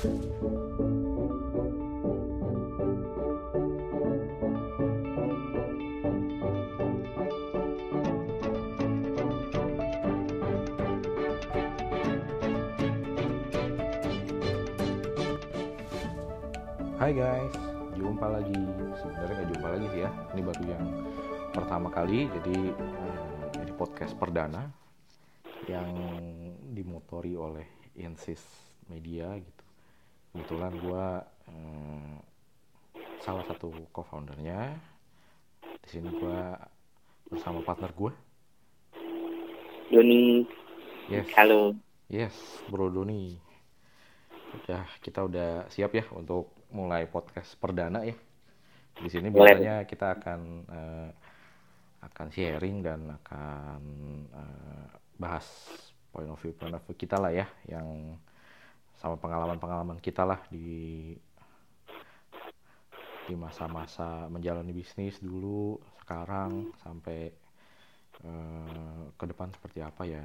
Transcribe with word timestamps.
Hai 0.00 0.08
guys, 0.08 0.16
jumpa 17.92 18.24
lagi. 18.24 18.56
Sebenarnya 18.96 19.36
nggak 19.36 19.48
jumpa 19.52 19.68
lagi 19.68 19.84
sih 19.92 20.00
ya. 20.00 20.08
Ini 20.32 20.40
baru 20.40 20.64
yang 20.64 20.84
pertama 21.52 21.92
kali, 21.92 22.24
jadi 22.40 22.56
hmm, 22.72 23.68
ini 23.68 23.72
podcast 23.76 24.16
perdana 24.16 24.64
yang 25.68 25.92
dimotori 26.72 27.36
oleh 27.36 27.68
Insis 28.00 28.40
Media 28.88 29.36
gitu. 29.36 29.69
Kebetulan 30.30 30.72
gue 30.78 31.06
hmm, 31.50 32.14
salah 33.18 33.42
satu 33.50 33.74
co-foundernya. 33.90 34.78
Di 35.82 35.88
sini 35.90 36.06
gue 36.06 36.40
bersama 37.26 37.58
partner 37.66 37.90
gue. 37.90 38.12
Doni. 39.90 40.46
Yes. 41.10 41.26
Halo. 41.34 41.74
Yes, 42.06 42.34
Bro 42.70 42.94
Doni. 42.94 43.34
Udah 44.54 44.86
kita 45.02 45.26
udah 45.26 45.66
siap 45.66 45.98
ya 45.98 46.06
untuk 46.14 46.54
mulai 46.70 47.10
podcast 47.10 47.58
perdana 47.58 48.06
ya. 48.06 48.14
Di 49.02 49.10
sini 49.10 49.34
biasanya 49.34 49.82
kita 49.82 50.14
akan 50.14 50.40
eh, 50.70 51.10
akan 52.06 52.26
sharing 52.30 52.86
dan 52.86 53.18
akan 53.18 53.82
eh, 54.30 54.86
bahas 55.18 55.46
point 56.14 56.30
of 56.30 56.38
view 56.38 56.54
point 56.54 56.74
of 56.74 56.82
view 56.86 56.94
kita 56.94 57.18
lah 57.18 57.34
ya 57.34 57.46
yang 57.66 58.14
sama 59.00 59.16
pengalaman-pengalaman 59.16 59.96
kita 60.04 60.28
lah 60.28 60.44
di 60.52 61.16
di 63.24 63.34
masa-masa 63.38 64.28
menjalani 64.28 64.74
bisnis 64.74 65.16
dulu, 65.22 65.80
sekarang 66.04 66.74
sampai 66.84 67.32
eh, 68.20 69.02
ke 69.16 69.24
depan 69.24 69.48
seperti 69.54 69.80
apa 69.80 70.02
ya 70.04 70.24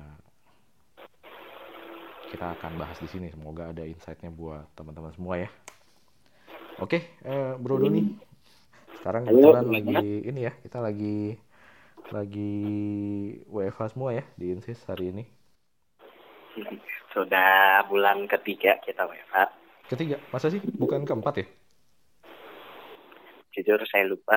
kita 2.34 2.52
akan 2.60 2.76
bahas 2.76 2.98
di 3.00 3.08
sini. 3.08 3.32
Semoga 3.32 3.72
ada 3.72 3.88
insight-nya 3.88 4.34
buat 4.34 4.68
teman-teman 4.76 5.14
semua 5.16 5.40
ya. 5.40 5.50
Oke, 6.84 7.16
eh, 7.24 7.54
Bro 7.56 7.80
Doni. 7.80 8.20
Sekarang 9.00 9.24
kebetulan 9.24 9.70
lagi 9.72 10.06
ini 10.28 10.40
ya, 10.50 10.54
kita 10.66 10.84
lagi 10.84 11.40
lagi 12.12 12.54
WFH 13.48 13.96
semua 13.96 14.12
ya 14.18 14.26
di 14.36 14.52
Insis 14.52 14.82
hari 14.84 15.14
ini. 15.16 15.24
Sudah 17.16 17.80
bulan 17.88 18.28
ketiga 18.28 18.76
kita 18.84 19.08
WFH. 19.08 19.38
Ketiga, 19.88 20.20
masa 20.36 20.52
sih? 20.52 20.60
Bukan 20.60 21.08
keempat 21.08 21.40
ya? 21.40 21.48
Jujur 23.56 23.80
saya 23.88 24.04
lupa. 24.04 24.36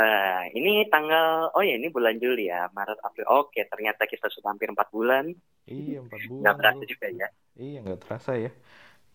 Ini 0.54 0.86
tanggal, 0.86 1.50
oh 1.50 1.62
ya 1.66 1.74
ini 1.74 1.90
bulan 1.90 2.22
Juli 2.22 2.46
ya, 2.46 2.70
Maret, 2.70 3.02
April. 3.02 3.26
Oke, 3.34 3.66
ternyata 3.66 4.06
kita 4.06 4.30
sudah 4.30 4.54
hampir 4.54 4.70
empat 4.70 4.94
bulan. 4.94 5.26
Iya, 5.66 6.06
empat 6.06 6.22
bulan. 6.30 6.38
Nggak 6.46 6.54
berasa 6.54 6.78
bro. 6.78 6.86
juga 6.86 7.06
ya. 7.10 7.28
Iya, 7.58 7.78
nggak 7.82 8.00
terasa 8.06 8.30
ya. 8.38 8.50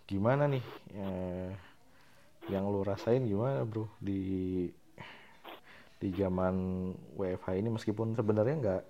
Gimana 0.03 0.43
nih? 0.51 0.63
eh, 0.91 1.51
yang 2.51 2.67
lu 2.67 2.83
rasain 2.83 3.23
gimana, 3.23 3.63
Bro? 3.63 3.87
Di 4.03 4.67
di 6.03 6.09
zaman 6.19 6.55
WFH 7.15 7.63
ini 7.63 7.71
meskipun 7.71 8.11
sebenarnya 8.11 8.55
nggak 8.59 8.83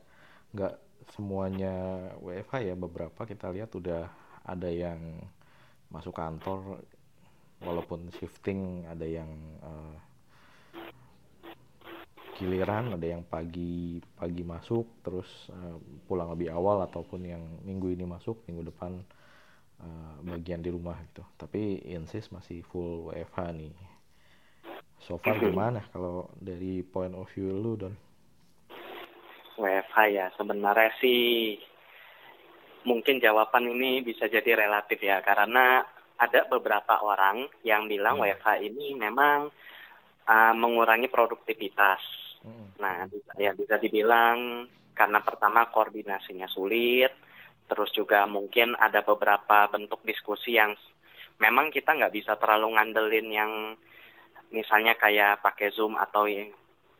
nggak 0.57 0.75
semuanya 1.13 2.09
WFH 2.25 2.53
ya, 2.65 2.73
beberapa 2.73 3.21
kita 3.29 3.53
lihat 3.53 3.69
udah 3.77 4.22
ada 4.43 4.67
yang 4.67 4.99
masuk 5.93 6.15
kantor 6.15 6.83
walaupun 7.63 8.11
shifting, 8.19 8.83
ada 8.89 9.07
yang 9.07 9.29
eh, 9.63 9.95
giliran, 12.35 12.97
ada 12.97 13.07
yang 13.07 13.23
pagi 13.23 14.01
pagi 14.19 14.43
masuk 14.43 15.05
terus 15.05 15.29
eh, 15.53 15.77
pulang 16.09 16.33
lebih 16.35 16.51
awal 16.51 16.83
ataupun 16.83 17.21
yang 17.23 17.43
minggu 17.63 17.95
ini 17.95 18.03
masuk, 18.03 18.43
minggu 18.49 18.67
depan 18.73 18.99
eh, 19.79 20.15
bagian 20.27 20.59
di 20.59 20.69
rumah 20.73 20.99
gitu. 21.11 21.23
Tapi 21.39 21.87
Insis 21.87 22.27
masih 22.33 22.65
full 22.67 23.13
WFH 23.13 23.39
nih. 23.55 23.73
So 25.03 25.19
far 25.19 25.35
gimana 25.35 25.83
kalau 25.91 26.31
dari 26.39 26.79
point 26.83 27.11
of 27.11 27.27
view 27.35 27.51
lu 27.51 27.75
Don? 27.75 27.95
WFH 29.59 29.97
ya, 30.09 30.25
sebenarnya 30.33 30.89
sih 30.97 31.59
mungkin 32.83 33.19
jawaban 33.19 33.67
ini 33.67 34.03
bisa 34.03 34.27
jadi 34.27 34.55
relatif 34.55 34.99
ya, 35.03 35.19
karena 35.23 35.83
ada 36.19 36.45
beberapa 36.47 37.01
orang 37.03 37.49
yang 37.65 37.89
bilang 37.89 38.21
Hmm. 38.21 38.29
WFH 38.29 38.63
ini 38.63 38.95
memang 38.95 39.49
uh, 40.29 40.53
mengurangi 40.55 41.09
produktivitas. 41.09 42.01
Mm, 42.43 42.67
Nah, 42.79 43.07
ya 43.39 43.55
bisa 43.55 43.79
dibilang 43.79 44.67
karena 44.91 45.23
pertama 45.23 45.71
koordinasinya 45.71 46.45
sulit, 46.51 47.11
terus 47.71 47.89
juga 47.95 48.27
mungkin 48.27 48.75
ada 48.75 48.99
beberapa 49.01 49.71
bentuk 49.71 50.03
diskusi 50.03 50.59
yang 50.59 50.75
memang 51.39 51.71
kita 51.71 51.95
nggak 51.95 52.13
bisa 52.13 52.35
terlalu 52.35 52.75
ngandelin 52.75 53.27
yang 53.31 53.51
misalnya 54.53 54.93
kayak 54.99 55.41
pakai 55.41 55.73
Zoom 55.73 55.97
atau 55.97 56.29
yang 56.29 56.51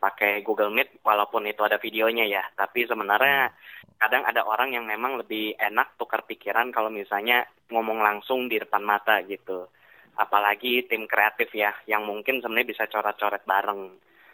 pakai 0.04 0.44
Google 0.44 0.68
Meet, 0.76 1.00
walaupun 1.00 1.48
itu 1.48 1.64
ada 1.64 1.80
videonya 1.80 2.28
ya. 2.28 2.44
Tapi 2.52 2.84
sebenarnya 2.84 3.56
kadang 3.96 4.28
ada 4.28 4.44
orang 4.44 4.76
yang 4.76 4.84
memang 4.84 5.16
lebih 5.16 5.56
enak 5.56 5.96
tukar 5.96 6.28
pikiran 6.28 6.76
kalau 6.76 6.92
misalnya 6.92 7.48
ngomong 7.72 8.04
langsung 8.04 8.52
di 8.52 8.60
depan 8.60 8.84
mata 8.84 9.24
gitu. 9.24 9.72
Apalagi 10.20 10.84
tim 10.92 11.08
kreatif 11.08 11.56
ya, 11.56 11.72
yang 11.88 12.04
mungkin 12.04 12.44
sebenarnya 12.44 12.68
bisa 12.76 12.84
coret-coret 12.92 13.48
bareng. 13.48 13.82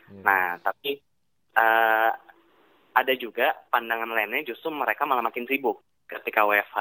iya. 0.10 0.22
Nah, 0.26 0.58
tapi 0.58 0.98
eh, 1.54 2.12
ada 2.98 3.14
juga 3.14 3.54
pandangan 3.70 4.10
lainnya 4.10 4.50
justru 4.50 4.74
mereka 4.74 5.06
malah 5.06 5.22
makin 5.22 5.46
sibuk 5.46 5.86
ketika 6.10 6.50
WFH. 6.50 6.78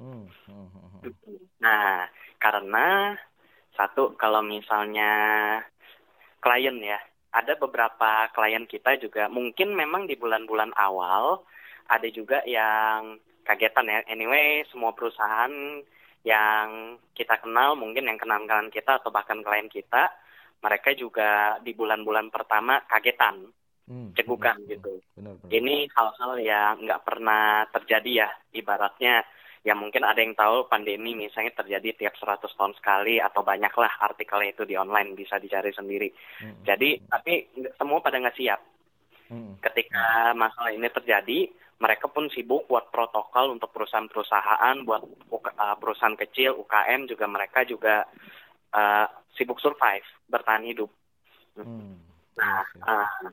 Hmm, 0.00 0.32
hmm, 0.48 0.66
hmm, 0.72 0.88
hmm. 1.04 1.12
Nah, 1.60 2.08
karena 2.40 3.12
satu 3.76 4.16
kalau 4.16 4.40
misalnya 4.40 5.12
klien 6.40 6.80
ya, 6.80 6.96
ada 7.30 7.54
beberapa 7.54 8.26
klien 8.34 8.66
kita 8.66 8.98
juga 8.98 9.30
mungkin 9.30 9.74
memang 9.74 10.10
di 10.10 10.18
bulan-bulan 10.18 10.74
awal 10.74 11.42
ada 11.90 12.08
juga 12.10 12.42
yang 12.46 13.18
kagetan 13.42 13.90
ya. 13.90 13.98
Anyway, 14.06 14.62
semua 14.70 14.94
perusahaan 14.94 15.82
yang 16.22 16.98
kita 17.16 17.40
kenal, 17.42 17.74
mungkin 17.74 18.06
yang 18.06 18.18
kenal-kenalan 18.20 18.70
kita 18.70 19.02
atau 19.02 19.10
bahkan 19.10 19.42
klien 19.42 19.66
kita, 19.66 20.06
mereka 20.62 20.94
juga 20.94 21.58
di 21.64 21.74
bulan-bulan 21.74 22.30
pertama 22.30 22.78
kagetan 22.86 23.50
Hmm, 23.90 24.14
cegukan 24.14 24.54
hmm, 24.54 24.62
hmm, 24.62 24.70
gitu. 24.70 24.92
Benar, 25.18 25.34
benar. 25.42 25.50
Ini 25.50 25.76
hal-hal 25.90 26.32
yang 26.38 26.74
nggak 26.86 27.02
pernah 27.02 27.66
terjadi 27.74 28.10
ya, 28.22 28.30
ibaratnya 28.54 29.26
ya 29.60 29.76
mungkin 29.76 30.00
ada 30.08 30.24
yang 30.24 30.32
tahu 30.32 30.64
pandemi 30.72 31.12
misalnya 31.12 31.52
terjadi 31.52 31.92
tiap 31.92 32.14
100 32.16 32.48
tahun 32.48 32.72
sekali 32.80 33.20
atau 33.20 33.44
banyaklah 33.44 33.92
artikelnya 34.00 34.56
itu 34.56 34.64
di 34.64 34.74
online 34.76 35.12
bisa 35.12 35.36
dicari 35.36 35.68
sendiri. 35.68 36.08
Hmm, 36.40 36.64
Jadi 36.64 36.96
tapi 37.04 37.52
semua 37.76 38.00
pada 38.00 38.16
nggak 38.16 38.38
siap. 38.40 38.60
hmm, 39.28 39.60
Ketika 39.60 40.32
masalah 40.32 40.72
ini 40.72 40.88
terjadi, 40.88 41.38
mereka 41.80 42.08
pun 42.08 42.32
sibuk 42.32 42.64
buat 42.68 42.88
protokol 42.88 43.52
untuk 43.52 43.68
perusahaan-perusahaan, 43.72 44.76
buat 44.84 45.02
uh, 45.28 45.76
perusahaan 45.76 46.16
kecil, 46.16 46.56
UKM 46.60 47.08
juga 47.08 47.24
mereka 47.28 47.60
juga 47.68 48.08
uh, 48.72 49.06
sibuk 49.36 49.60
survive, 49.60 50.04
bertahan 50.28 50.64
hidup. 50.64 50.88
hmm. 51.60 52.08
Nah, 52.40 52.64
eh, 52.64 53.28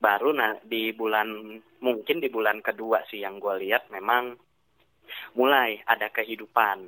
baru 0.00 0.32
nah 0.32 0.56
di 0.64 0.96
bulan 0.96 1.60
mungkin 1.84 2.24
di 2.24 2.32
bulan 2.32 2.64
kedua 2.64 3.04
sih 3.12 3.20
yang 3.20 3.36
gue 3.36 3.52
lihat 3.68 3.92
memang 3.92 4.32
mulai 5.38 5.80
ada 5.86 6.08
kehidupan. 6.12 6.78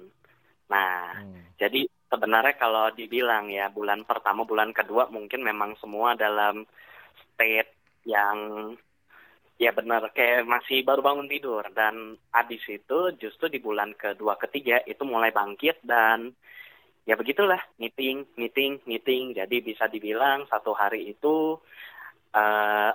Nah, 0.73 1.13
Hmm, 1.13 1.55
jadi 1.61 1.87
sebenarnya 2.11 2.55
kalau 2.59 2.91
dibilang 2.95 3.49
ya 3.53 3.69
bulan 3.73 4.05
pertama, 4.09 4.43
bulan 4.45 4.71
kedua 4.75 5.09
mungkin 5.13 5.41
memang 5.45 5.77
semua 5.83 6.15
dalam 6.19 6.65
state 7.35 7.73
yang 8.07 8.37
ya 9.63 9.71
benar 9.79 10.03
kayak 10.17 10.45
masih 10.49 10.83
baru 10.89 11.01
bangun 11.05 11.29
tidur. 11.31 11.65
Dan 11.75 12.17
habis 12.35 12.63
itu 12.69 12.99
justru 13.21 13.47
di 13.53 13.59
bulan 13.63 13.95
kedua 13.97 14.35
ketiga 14.41 14.83
itu 14.87 15.03
mulai 15.07 15.31
bangkit 15.31 15.77
dan 15.87 16.33
ya 17.09 17.15
begitulah 17.19 17.61
meeting 17.81 18.27
meeting 18.41 18.73
meeting. 18.91 19.35
Jadi 19.39 19.57
bisa 19.63 19.87
dibilang 19.91 20.47
satu 20.51 20.73
hari 20.75 21.13
itu 21.15 21.59
eh, 22.35 22.91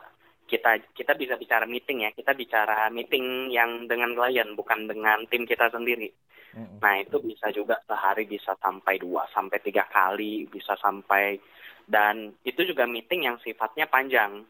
kita 0.47 0.79
kita 0.95 1.13
bisa 1.13 1.35
bicara 1.35 1.67
meeting 1.67 2.07
ya. 2.07 2.11
Kita 2.15 2.31
bicara 2.31 2.88
meeting 2.88 3.51
yang 3.51 3.85
dengan 3.85 4.15
klien 4.15 4.55
bukan 4.55 4.88
dengan 4.88 5.27
tim 5.27 5.44
kita 5.44 5.67
sendiri. 5.69 6.09
Hmm, 6.55 6.79
Nah 6.79 6.95
itu 7.03 7.19
bisa 7.19 7.51
juga 7.51 7.77
sehari 7.83 8.23
bisa 8.25 8.55
sampai 8.57 8.95
dua 8.97 9.27
sampai 9.35 9.59
tiga 9.59 9.85
kali 9.91 10.47
bisa 10.47 10.73
sampai 10.79 11.38
dan 11.83 12.31
itu 12.47 12.63
juga 12.63 12.88
meeting 12.88 13.27
yang 13.27 13.38
sifatnya 13.44 13.85
panjang. 13.91 14.47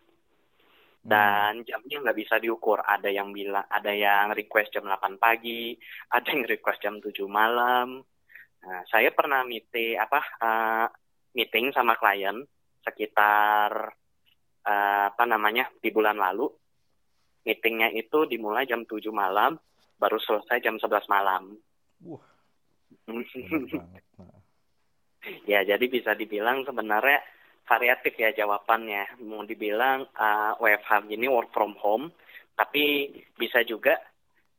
Hmm. 1.07 1.15
dan 1.15 1.63
jamnya 1.63 2.03
nggak 2.03 2.19
bisa 2.19 2.35
diukur. 2.35 2.83
Ada 2.83 3.07
yang 3.07 3.31
bilang 3.31 3.63
ada 3.71 3.95
yang 3.95 4.35
request 4.35 4.75
jam 4.75 4.83
8 4.83 5.15
pagi 5.15 5.71
ada 6.15 6.27
yang 6.27 6.43
request 6.43 6.83
jam 6.83 6.99
7 6.99 7.15
malam. 7.31 8.03
Nah, 8.67 8.81
saya 8.91 9.15
pernah 9.15 9.47
meeting 9.47 9.95
apa 9.95 10.19
uh, 10.43 10.87
meeting 11.31 11.71
sama 11.71 11.95
klien 11.95 12.43
sekitar 12.83 13.95
uh, 14.67 15.03
apa 15.09 15.23
namanya 15.23 15.71
di 15.79 15.89
bulan 15.89 16.19
lalu. 16.19 16.51
Meetingnya 17.47 17.95
itu 17.95 18.27
dimulai 18.27 18.67
jam 18.67 18.83
7 18.83 19.07
malam, 19.15 19.55
baru 19.95 20.19
selesai 20.19 20.59
jam 20.59 20.75
11 20.75 21.07
malam. 21.07 21.55
Wah. 22.03 22.23
ya, 25.51 25.63
jadi 25.63 25.85
bisa 25.87 26.11
dibilang 26.11 26.67
sebenarnya 26.67 27.23
variatif 27.63 28.19
ya 28.19 28.35
jawabannya. 28.35 29.23
Mau 29.23 29.47
dibilang 29.47 30.07
uh, 30.11 30.59
WFH 30.59 31.07
ini 31.11 31.27
work 31.31 31.55
from 31.55 31.75
home, 31.79 32.11
tapi 32.55 33.11
bisa 33.39 33.63
juga 33.63 33.95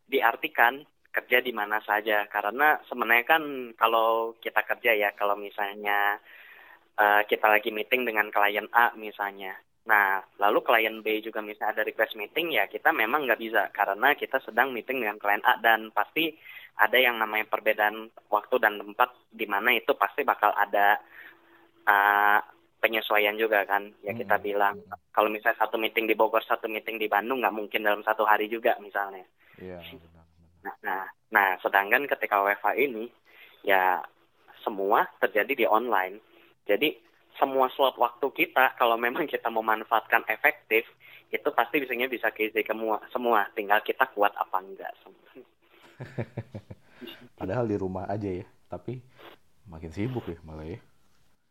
diartikan 0.09 0.81
kerja 1.13 1.45
di 1.45 1.53
mana 1.53 1.81
saja. 1.85 2.25
Karena 2.29 2.81
sebenarnya 2.89 3.25
kan 3.29 3.43
kalau 3.77 4.37
kita 4.41 4.65
kerja 4.65 4.97
ya, 4.97 5.13
kalau 5.13 5.37
misalnya 5.37 6.17
uh, 6.97 7.23
kita 7.25 7.49
lagi 7.49 7.73
meeting 7.73 8.09
dengan 8.09 8.29
klien 8.29 8.69
A 8.73 8.93
misalnya, 8.97 9.57
Nah, 9.89 10.21
lalu 10.37 10.61
klien 10.61 11.01
B 11.01 11.25
juga 11.25 11.41
misalnya 11.41 11.81
ada 11.81 11.89
request 11.89 12.13
meeting, 12.21 12.53
ya 12.61 12.69
kita 12.69 12.93
memang 12.93 13.25
nggak 13.25 13.41
bisa 13.41 13.73
karena 13.73 14.13
kita 14.13 14.37
sedang 14.45 14.69
meeting 14.69 15.01
dengan 15.01 15.17
klien 15.17 15.41
A 15.41 15.57
dan 15.65 15.89
pasti 15.97 16.37
ada 16.77 17.01
yang 17.01 17.17
namanya 17.17 17.49
perbedaan 17.49 18.13
waktu 18.29 18.57
dan 18.61 18.77
tempat 18.77 19.11
di 19.33 19.49
mana 19.49 19.73
itu 19.73 19.97
pasti 19.97 20.29
bakal 20.29 20.53
ada 20.53 21.01
uh, 21.89 22.39
penyesuaian 22.79 23.35
juga 23.35 23.65
kan 23.65 23.89
ya 24.05 24.13
kita 24.13 24.37
hmm. 24.37 24.45
bilang. 24.45 24.77
Kalau 25.11 25.33
misalnya 25.33 25.57
satu 25.57 25.81
meeting 25.81 26.05
di 26.05 26.15
Bogor 26.15 26.45
satu 26.45 26.69
meeting 26.69 27.01
di 27.01 27.09
Bandung 27.09 27.41
nggak 27.41 27.57
mungkin 27.57 27.81
dalam 27.81 28.05
satu 28.05 28.29
hari 28.29 28.47
juga 28.47 28.77
misalnya. 28.85 29.25
Iya 29.57 29.81
nah, 30.63 30.75
nah 30.85 31.03
nah 31.33 31.49
sedangkan 31.65 32.05
ketika 32.07 32.45
WFH 32.45 32.77
ini 32.77 33.09
ya 33.65 34.05
semua 34.63 35.09
terjadi 35.19 35.65
di 35.65 35.67
online. 35.67 36.21
Jadi 36.69 37.08
semua 37.39 37.71
slot 37.73 37.97
waktu 37.97 38.27
kita 38.35 38.75
kalau 38.77 38.99
memang 38.99 39.25
kita 39.25 39.49
memanfaatkan 39.49 40.27
efektif 40.29 40.85
itu 41.31 41.49
pasti 41.55 41.81
bisanya 41.81 42.11
bisa 42.11 42.29
keisi 42.35 42.61
semua 42.67 43.01
semua 43.15 43.47
tinggal 43.55 43.81
kita 43.87 44.05
kuat 44.13 44.35
apa 44.35 44.59
enggak 44.61 44.93
padahal 47.39 47.65
di 47.65 47.77
rumah 47.79 48.11
aja 48.11 48.29
ya 48.29 48.47
tapi 48.69 49.01
makin 49.71 49.91
sibuk 49.95 50.27
ya 50.29 50.39
malah 50.45 50.67
ya 50.67 50.81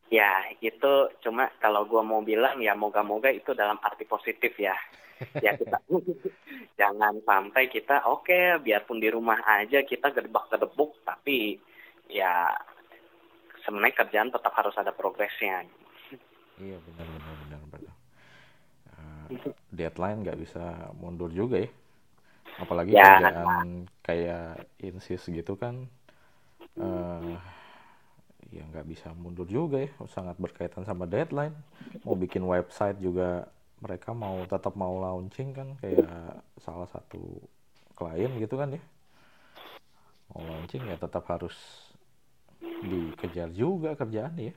Ya, 0.07 0.39
itu 0.63 0.93
cuma 1.19 1.51
kalau 1.59 1.83
gua 1.83 1.99
mau 1.99 2.23
bilang 2.23 2.63
ya 2.63 2.71
moga-moga 2.71 3.27
itu 3.27 3.51
dalam 3.51 3.75
arti 3.83 4.07
positif 4.07 4.55
ya. 4.55 4.75
Ya 5.45 5.57
kita 5.57 5.81
jangan 6.79 7.17
sampai 7.25 7.65
kita 7.73 8.05
oke 8.05 8.29
okay, 8.29 8.61
biarpun 8.61 9.01
di 9.01 9.09
rumah 9.09 9.41
aja 9.49 9.81
kita 9.81 10.13
gedebak 10.13 10.45
gedebuk 10.53 10.93
tapi 11.01 11.57
ya 12.05 12.53
sebenarnya 13.65 13.97
kerjaan 13.97 14.29
tetap 14.29 14.53
harus 14.53 14.77
ada 14.77 14.93
progresnya. 14.93 15.65
Iya 16.57 16.77
benar 16.81 17.05
benar 17.05 17.35
benar 17.45 17.61
benar. 17.69 17.95
Uh, 18.97 19.27
deadline 19.69 20.19
nggak 20.25 20.39
bisa 20.41 20.93
mundur 20.97 21.29
juga 21.29 21.61
ya. 21.61 21.69
Apalagi 22.57 22.97
ya. 22.97 23.21
kerjaan 23.21 23.85
kayak 24.01 24.65
insis 24.81 25.21
gitu 25.29 25.53
kan. 25.53 25.85
Uh, 26.77 27.37
ya 28.51 28.63
nggak 28.71 28.87
bisa 28.87 29.11
mundur 29.11 29.45
juga 29.49 29.83
ya 29.83 29.91
sangat 30.07 30.39
berkaitan 30.39 30.87
sama 30.87 31.03
deadline 31.03 31.51
mau 32.07 32.15
bikin 32.15 32.39
website 32.47 32.95
juga 33.03 33.51
mereka 33.83 34.15
mau 34.15 34.39
tetap 34.47 34.73
mau 34.73 34.95
launching 34.97 35.51
kan 35.51 35.75
kayak 35.83 36.39
salah 36.63 36.87
satu 36.87 37.43
klien 37.93 38.31
gitu 38.39 38.55
kan 38.55 38.71
ya 38.71 38.81
mau 40.31 40.47
launching 40.47 40.87
ya 40.87 40.95
tetap 40.95 41.27
harus 41.27 41.55
dikejar 42.61 43.51
juga 43.51 43.93
kerjaan 43.99 44.33
ya 44.39 44.53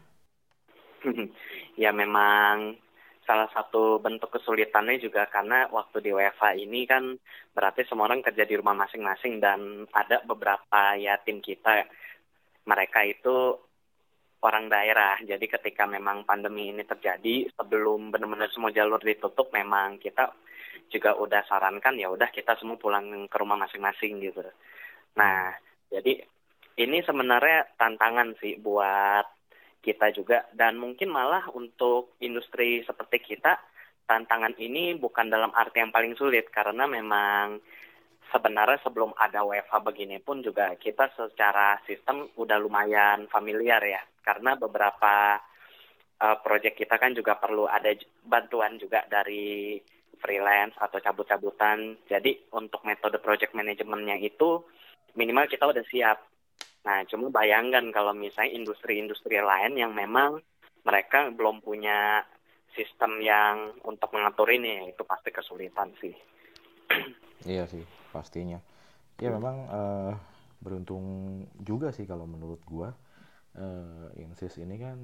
ya 1.82 1.90
memang 1.90 2.76
salah 3.24 3.46
satu 3.54 4.02
bentuk 4.02 4.32
kesulitannya 4.34 4.98
juga 4.98 5.28
karena 5.30 5.70
waktu 5.70 6.02
di 6.02 6.10
WFA 6.10 6.58
ini 6.58 6.82
kan 6.82 7.14
berarti 7.54 7.86
semua 7.86 8.10
orang 8.10 8.26
kerja 8.26 8.42
di 8.42 8.58
rumah 8.58 8.74
masing-masing 8.74 9.38
dan 9.38 9.86
ada 9.94 10.18
beberapa 10.26 10.98
ya 10.98 11.14
tim 11.22 11.38
kita 11.38 11.86
mereka 12.66 13.06
itu 13.06 13.54
orang 14.40 14.72
daerah. 14.72 15.20
Jadi 15.20 15.46
ketika 15.46 15.84
memang 15.84 16.24
pandemi 16.24 16.72
ini 16.72 16.84
terjadi, 16.84 17.48
sebelum 17.52 18.08
benar-benar 18.08 18.48
semua 18.52 18.72
jalur 18.72 19.00
ditutup, 19.00 19.52
memang 19.52 20.00
kita 20.00 20.32
juga 20.90 21.14
udah 21.14 21.46
sarankan 21.46 21.94
ya 21.94 22.10
udah 22.10 22.28
kita 22.34 22.58
semua 22.58 22.74
pulang 22.80 23.30
ke 23.30 23.36
rumah 23.38 23.54
masing-masing 23.60 24.18
gitu. 24.26 24.42
Nah, 25.14 25.54
jadi 25.92 26.24
ini 26.80 26.98
sebenarnya 27.04 27.76
tantangan 27.78 28.34
sih 28.42 28.58
buat 28.58 29.26
kita 29.80 30.12
juga 30.12 30.44
dan 30.52 30.76
mungkin 30.76 31.08
malah 31.08 31.48
untuk 31.56 32.16
industri 32.20 32.84
seperti 32.84 33.34
kita 33.34 33.56
tantangan 34.04 34.54
ini 34.60 34.96
bukan 35.00 35.32
dalam 35.32 35.50
arti 35.56 35.80
yang 35.80 35.92
paling 35.94 36.14
sulit 36.14 36.52
karena 36.52 36.84
memang 36.84 37.58
sebenarnya 38.30 38.78
sebelum 38.84 39.16
ada 39.16 39.42
WFH 39.42 39.74
begini 39.82 40.20
pun 40.20 40.44
juga 40.44 40.76
kita 40.76 41.10
secara 41.16 41.80
sistem 41.88 42.28
udah 42.36 42.58
lumayan 42.60 43.26
familiar 43.32 43.80
ya 43.82 44.02
karena 44.20 44.54
beberapa 44.54 45.40
uh, 46.20 46.36
project 46.44 46.76
kita 46.76 47.00
kan 47.00 47.16
juga 47.16 47.40
perlu 47.40 47.64
ada 47.66 47.90
bantuan 48.22 48.76
juga 48.76 49.02
dari 49.08 49.80
freelance 50.20 50.76
atau 50.76 51.00
cabut-cabutan. 51.00 51.96
Jadi 52.06 52.52
untuk 52.54 52.84
metode 52.84 53.18
project 53.18 53.56
manajemennya 53.56 54.20
itu 54.20 54.60
minimal 55.16 55.48
kita 55.48 55.64
udah 55.66 55.84
siap. 55.88 56.29
Nah, 56.80 57.04
cuma 57.04 57.28
bayangkan 57.28 57.92
kalau 57.92 58.16
misalnya 58.16 58.56
industri-industri 58.56 59.36
lain 59.36 59.76
yang 59.76 59.92
memang 59.92 60.40
mereka 60.80 61.28
belum 61.28 61.60
punya 61.60 62.24
sistem 62.72 63.20
yang 63.20 63.76
untuk 63.84 64.14
mengatur 64.16 64.48
ini, 64.48 64.88
itu 64.88 65.02
pasti 65.04 65.28
kesulitan 65.28 65.92
sih. 66.00 66.14
Iya 67.44 67.68
sih 67.68 67.84
pastinya. 68.12 68.60
Ya 69.20 69.28
memang 69.36 69.56
uh, 69.68 70.12
beruntung 70.64 71.04
juga 71.60 71.92
sih 71.92 72.08
kalau 72.08 72.24
menurut 72.24 72.64
gua 72.64 72.88
uh, 73.60 74.08
Insis 74.16 74.56
ini 74.56 74.80
kan 74.80 74.98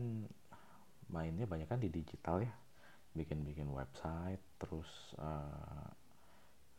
mainnya 1.12 1.44
banyak 1.44 1.68
kan 1.68 1.80
di 1.80 1.92
digital 1.92 2.40
ya. 2.40 2.52
Bikin-bikin 3.12 3.68
website 3.68 4.40
terus 4.56 5.12
uh, 5.20 5.88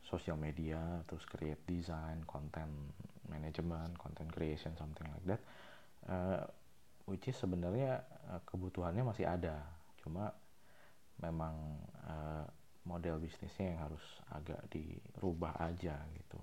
sosial 0.07 0.39
media 0.39 1.03
terus 1.03 1.27
create 1.27 1.59
design 1.67 2.23
content 2.23 2.71
management 3.27 3.99
content 3.99 4.31
creation 4.31 4.71
something 4.79 5.03
like 5.11 5.27
that 5.27 5.41
uh, 6.07 6.47
which 7.03 7.27
is 7.27 7.35
sebenarnya 7.35 7.99
uh, 8.31 8.39
kebutuhannya 8.47 9.03
masih 9.03 9.27
ada 9.27 9.67
cuma 9.99 10.31
memang 11.19 11.55
uh, 12.07 12.47
model 12.87 13.19
bisnisnya 13.19 13.75
yang 13.75 13.81
harus 13.91 14.05
agak 14.31 14.63
dirubah 14.71 15.59
aja 15.59 15.99
gitu. 16.15 16.39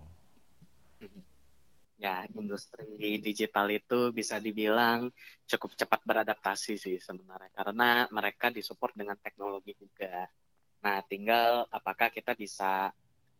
Ya, 1.96 2.26
industri 2.36 3.16
digital 3.22 3.70
itu 3.72 4.12
bisa 4.12 4.36
dibilang 4.36 5.08
cukup 5.48 5.72
cepat 5.78 6.00
beradaptasi 6.04 6.76
sih 6.76 6.98
sebenarnya 7.00 7.54
karena 7.54 8.04
mereka 8.12 8.52
disupport 8.52 8.92
dengan 8.92 9.16
teknologi 9.16 9.72
juga. 9.78 10.28
Nah, 10.84 11.00
tinggal 11.08 11.64
apakah 11.72 12.12
kita 12.12 12.36
bisa 12.36 12.92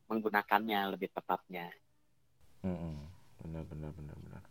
menggunakannya 0.09 0.81
lebih 0.97 1.13
tepatnya. 1.13 1.69
Hmm, 2.65 3.09
benar 3.41 3.65
benar 3.69 3.91
benar 3.93 4.17
benar. 4.21 4.43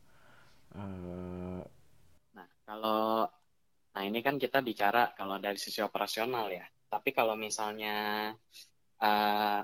Uh... 0.73 1.61
Nah, 2.33 2.47
kalau 2.65 3.29
nah 3.93 4.01
ini 4.01 4.25
kan 4.25 4.41
kita 4.41 4.61
bicara 4.65 5.13
kalau 5.13 5.37
dari 5.37 5.57
sisi 5.57 5.81
operasional 5.81 6.49
ya. 6.49 6.65
Tapi 6.89 7.09
kalau 7.13 7.33
misalnya 7.33 8.29
uh, 9.01 9.61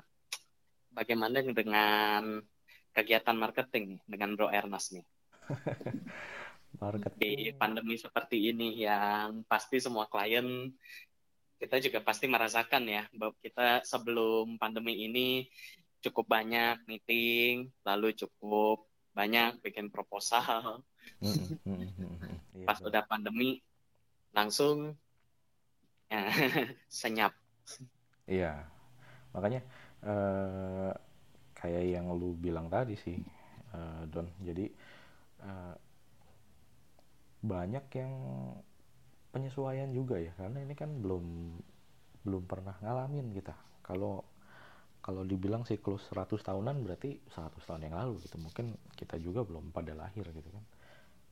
bagaimana 0.90 1.42
dengan 1.46 2.42
kegiatan 2.90 3.36
marketing 3.38 4.02
dengan 4.06 4.34
Bro 4.34 4.50
Ernest 4.50 4.98
nih? 4.98 5.06
marketing. 6.82 7.18
Di 7.18 7.32
pandemi 7.54 7.94
seperti 7.98 8.50
ini 8.50 8.82
yang 8.82 9.46
pasti 9.46 9.78
semua 9.78 10.10
klien 10.10 10.70
kita 11.60 11.76
juga 11.76 12.00
pasti 12.00 12.24
merasakan 12.24 12.88
ya 12.88 13.04
bahwa 13.12 13.36
kita 13.44 13.84
sebelum 13.84 14.56
pandemi 14.56 15.04
ini 15.04 15.44
cukup 16.00 16.26
banyak 16.28 16.80
meeting, 16.88 17.68
lalu 17.84 18.16
cukup 18.16 18.84
banyak 19.12 19.60
bikin 19.60 19.92
proposal. 19.92 20.84
Pas 22.68 22.78
udah 22.80 23.02
pandemi 23.04 23.60
langsung 24.30 24.94
Ya, 26.10 26.26
senyap. 26.90 27.32
Iya. 28.26 28.66
Makanya 29.30 29.62
uh, 30.02 30.90
kayak 31.54 31.84
yang 31.86 32.10
lu 32.10 32.34
bilang 32.34 32.66
tadi 32.66 32.98
sih 32.98 33.14
uh, 33.70 34.02
Don. 34.10 34.26
Jadi 34.42 34.66
uh, 35.46 35.74
banyak 37.46 37.86
yang 37.94 38.12
penyesuaian 39.30 39.94
juga 39.94 40.18
ya. 40.18 40.34
Karena 40.34 40.66
ini 40.66 40.74
kan 40.74 40.98
belum 40.98 41.24
belum 42.26 42.42
pernah 42.50 42.74
ngalamin 42.82 43.30
kita. 43.30 43.54
Kalau 43.86 44.26
kalau 45.00 45.24
dibilang 45.24 45.64
siklus 45.64 46.04
100 46.12 46.40
tahunan 46.44 46.76
berarti 46.84 47.16
100 47.32 47.56
tahun 47.64 47.82
yang 47.88 47.96
lalu 47.96 48.20
gitu. 48.24 48.36
Mungkin 48.36 48.76
kita 48.96 49.16
juga 49.16 49.44
belum 49.44 49.72
pada 49.72 49.96
lahir 49.96 50.28
gitu 50.28 50.48
kan. 50.52 50.64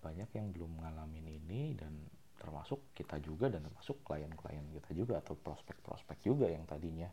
Banyak 0.02 0.30
yang 0.32 0.50
belum 0.52 0.80
ngalamin 0.80 1.26
ini 1.26 1.76
dan 1.76 1.92
termasuk 2.38 2.94
kita 2.94 3.18
juga 3.18 3.50
dan 3.50 3.66
termasuk 3.66 3.98
klien-klien 4.06 4.62
kita 4.78 4.90
juga 4.94 5.18
atau 5.18 5.34
prospek-prospek 5.34 6.18
juga 6.22 6.46
yang 6.46 6.62
tadinya 6.64 7.10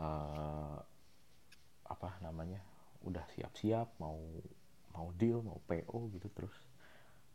uh, 0.00 0.80
apa 1.86 2.10
namanya 2.24 2.58
udah 3.04 3.20
siap-siap 3.36 4.00
mau 4.00 4.16
mau 4.96 5.12
deal 5.12 5.44
mau 5.44 5.60
PO 5.68 6.08
gitu 6.16 6.28
terus 6.32 6.56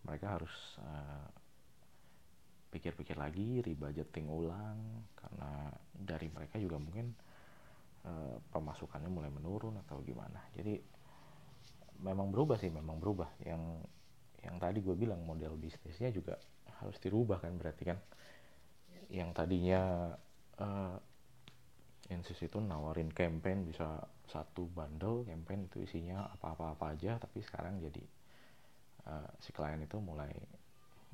mereka 0.02 0.38
harus 0.38 0.54
uh, 0.82 1.30
pikir-pikir 2.74 3.16
lagi 3.16 3.64
rebudgeting 3.64 4.28
ulang 4.28 5.08
karena 5.16 5.72
dari 5.94 6.28
mereka 6.28 6.60
juga 6.60 6.82
mungkin 6.82 7.16
uh, 8.06 8.38
pemasukannya 8.54 9.10
mulai 9.10 9.34
menurun 9.34 9.82
atau 9.86 10.00
gimana. 10.06 10.40
Jadi 10.54 10.80
memang 12.02 12.30
berubah 12.30 12.62
sih 12.62 12.70
memang 12.70 13.02
berubah. 13.02 13.30
Yang 13.44 13.86
yang 14.46 14.56
tadi 14.62 14.80
gue 14.80 14.94
bilang 14.94 15.26
model 15.26 15.58
bisnisnya 15.58 16.14
juga 16.14 16.38
harus 16.82 16.98
dirubah 17.02 17.42
kan 17.42 17.58
berarti 17.58 17.84
kan? 17.84 17.98
Yang 19.10 19.30
tadinya 19.34 19.82
uh, 20.62 20.98
Insis 22.06 22.38
itu 22.38 22.62
nawarin 22.62 23.10
campaign 23.10 23.66
bisa 23.66 23.98
satu 24.30 24.70
bundle 24.70 25.26
campaign 25.26 25.66
itu 25.66 25.82
isinya 25.90 26.30
apa-apa 26.38 26.94
aja 26.94 27.18
tapi 27.18 27.42
sekarang 27.42 27.82
jadi 27.82 28.04
uh, 29.10 29.30
si 29.42 29.50
klien 29.50 29.82
itu 29.82 29.98
mulai 29.98 30.30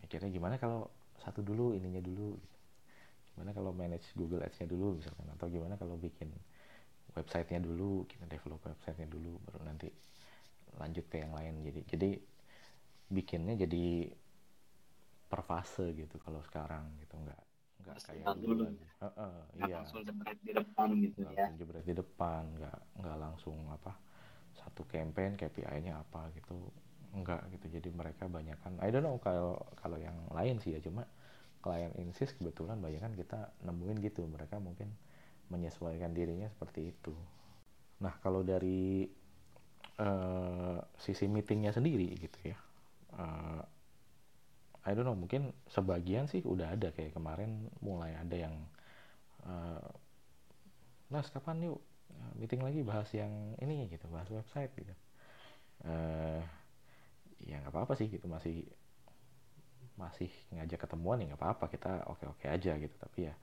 mikirnya 0.04 0.28
gimana 0.28 0.60
kalau 0.60 0.92
satu 1.24 1.40
dulu 1.40 1.72
ininya 1.78 2.04
dulu 2.04 2.36
gitu. 2.36 2.58
gimana 3.32 3.56
kalau 3.56 3.72
manage 3.72 4.04
Google 4.20 4.44
Ads-nya 4.44 4.68
dulu 4.68 5.00
misalkan 5.00 5.32
atau 5.32 5.48
gimana 5.48 5.80
kalau 5.80 5.96
bikin 5.96 6.28
websitenya 7.12 7.60
dulu 7.60 8.08
kita 8.08 8.24
develop 8.28 8.64
websitenya 8.64 9.08
dulu 9.12 9.36
baru 9.48 9.68
nanti 9.68 9.92
lanjut 10.80 11.06
ke 11.12 11.20
yang 11.20 11.36
lain. 11.36 11.60
Jadi 11.64 11.82
jadi 11.88 12.10
bikinnya 13.12 13.60
jadi 13.60 14.08
per 15.28 15.42
fase 15.44 15.96
gitu 15.96 16.20
kalau 16.20 16.44
sekarang 16.44 16.92
gitu 17.00 17.16
nggak 17.16 17.42
nggak 17.82 17.98
kayak 18.04 18.26
dulu. 18.38 18.64
uh, 18.68 19.06
uh, 19.08 19.36
iya. 19.64 19.82
langsung 19.82 20.04
jebret 20.04 20.40
di 20.44 20.54
depan 20.54 20.88
gitu 21.00 21.20
ya. 21.24 21.48
Langsung 21.48 21.58
jebret 21.60 21.86
di 21.88 21.96
depan 21.96 22.44
nggak 22.60 22.80
nggak 23.00 23.18
langsung 23.20 23.58
apa 23.72 23.96
satu 24.52 24.84
campaign 24.86 25.40
KPI-nya 25.40 26.00
apa 26.00 26.30
gitu 26.36 26.72
enggak 27.12 27.48
gitu. 27.56 27.68
Jadi 27.80 27.90
mereka 27.92 28.28
banyak 28.28 28.56
kan 28.60 28.80
I 28.80 28.92
don't 28.92 29.04
know 29.04 29.20
kalau 29.20 29.60
kalau 29.80 30.00
yang 30.00 30.16
lain 30.32 30.60
sih 30.64 30.76
ya 30.76 30.80
cuma 30.84 31.08
klien 31.62 31.94
insist 32.00 32.36
kebetulan 32.40 32.80
banyak 32.80 33.02
kan 33.02 33.14
kita 33.16 33.40
nemuin 33.64 33.98
gitu. 34.04 34.24
Mereka 34.28 34.60
mungkin 34.60 34.92
menyesuaikan 35.52 36.16
dirinya 36.16 36.48
seperti 36.48 36.96
itu. 36.96 37.12
Nah 38.00 38.16
kalau 38.24 38.42
dari 38.42 39.04
uh, 40.00 40.80
sisi 40.96 41.28
meetingnya 41.28 41.76
sendiri 41.76 42.08
gitu 42.16 42.56
ya 42.56 42.58
uh, 43.20 43.62
I 44.82 44.98
don't 44.98 45.06
know 45.06 45.14
mungkin 45.14 45.54
sebagian 45.70 46.26
sih 46.26 46.42
udah 46.42 46.74
ada. 46.74 46.90
Kayak 46.90 47.14
kemarin 47.14 47.70
mulai 47.86 48.18
ada 48.18 48.34
yang 48.34 48.56
uh, 49.46 49.86
Nas 51.12 51.30
kapan 51.30 51.70
yuk 51.70 51.80
meeting 52.34 52.66
lagi? 52.66 52.82
Bahas 52.82 53.10
yang 53.14 53.54
ini 53.62 53.86
gitu 53.94 54.10
bahas 54.10 54.26
website 54.34 54.74
gitu. 54.74 54.94
Uh, 55.86 56.42
ya 57.42 57.62
nggak 57.62 57.74
apa-apa 57.74 57.94
sih 57.98 58.10
gitu 58.10 58.26
masih 58.26 58.66
masih 59.98 60.30
ngajak 60.54 60.90
ketemuan 60.90 61.22
ya 61.22 61.30
nggak 61.30 61.42
apa-apa. 61.42 61.70
Kita 61.70 62.10
oke-oke 62.10 62.50
aja 62.50 62.74
gitu. 62.82 62.96
Tapi 62.98 63.30
ya 63.30 63.34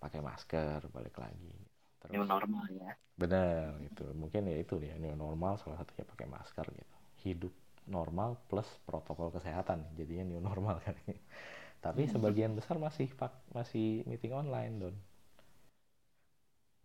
pakai 0.00 0.24
masker 0.24 0.88
balik 0.88 1.20
lagi. 1.20 1.54
Terus 2.00 2.16
new 2.16 2.24
normal 2.24 2.64
ya. 2.72 2.96
Benar 3.20 3.76
gitu. 3.84 4.08
Mungkin 4.16 4.48
ya 4.48 4.56
itu 4.56 4.80
ya 4.80 4.96
new 4.96 5.12
normal 5.12 5.60
salah 5.60 5.76
satunya 5.76 6.08
pakai 6.08 6.26
masker 6.26 6.66
gitu. 6.72 6.96
Hidup 7.28 7.54
normal 7.84 8.40
plus 8.48 8.66
protokol 8.88 9.28
kesehatan 9.36 9.84
jadinya 9.94 10.32
new 10.32 10.40
normal 10.40 10.80
kan. 10.80 10.96
Tapi 11.84 12.08
hmm. 12.08 12.12
sebagian 12.16 12.52
besar 12.56 12.80
masih 12.80 13.12
pak 13.12 13.36
masih 13.52 14.02
meeting 14.08 14.32
online 14.32 14.74
don. 14.80 14.96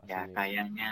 Masih... 0.04 0.12
ya 0.12 0.22
kayaknya 0.36 0.92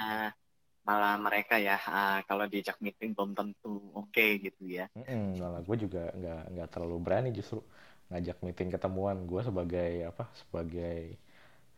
malah 0.84 1.16
mereka 1.16 1.56
ya 1.56 1.80
uh, 1.80 2.20
kalau 2.28 2.44
diajak 2.44 2.76
meeting 2.84 3.16
belum 3.16 3.32
tentu 3.32 3.80
oke 3.96 4.12
okay, 4.12 4.40
gitu 4.40 4.68
ya. 4.68 4.92
Mm 4.96 5.04
-mm, 5.08 5.28
malah 5.40 5.62
gue 5.64 5.78
juga 5.80 6.12
nggak 6.12 6.44
nggak 6.56 6.70
terlalu 6.72 6.98
berani 7.00 7.30
justru 7.32 7.64
ngajak 8.12 8.44
meeting 8.44 8.70
ketemuan. 8.72 9.24
Gue 9.24 9.44
sebagai 9.44 9.92
apa 10.04 10.28
sebagai 10.36 11.16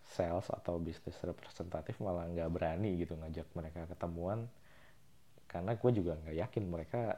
sales 0.05 0.47
atau 0.53 0.77
bisnis 0.77 1.17
representatif 1.25 1.97
malah 2.00 2.29
nggak 2.29 2.50
berani 2.53 3.01
gitu 3.01 3.17
ngajak 3.17 3.50
mereka 3.57 3.89
ketemuan. 3.89 4.45
Karena 5.50 5.74
gue 5.74 5.91
juga 5.91 6.13
nggak 6.21 6.38
yakin 6.45 6.63
mereka 6.69 7.17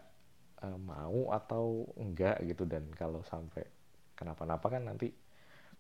uh, 0.63 0.79
mau 0.79 1.31
atau 1.35 1.87
enggak 1.99 2.39
gitu. 2.47 2.63
Dan 2.63 2.87
kalau 2.95 3.21
sampai 3.27 3.63
kenapa-napa 4.15 4.67
kan 4.71 4.87
nanti 4.87 5.11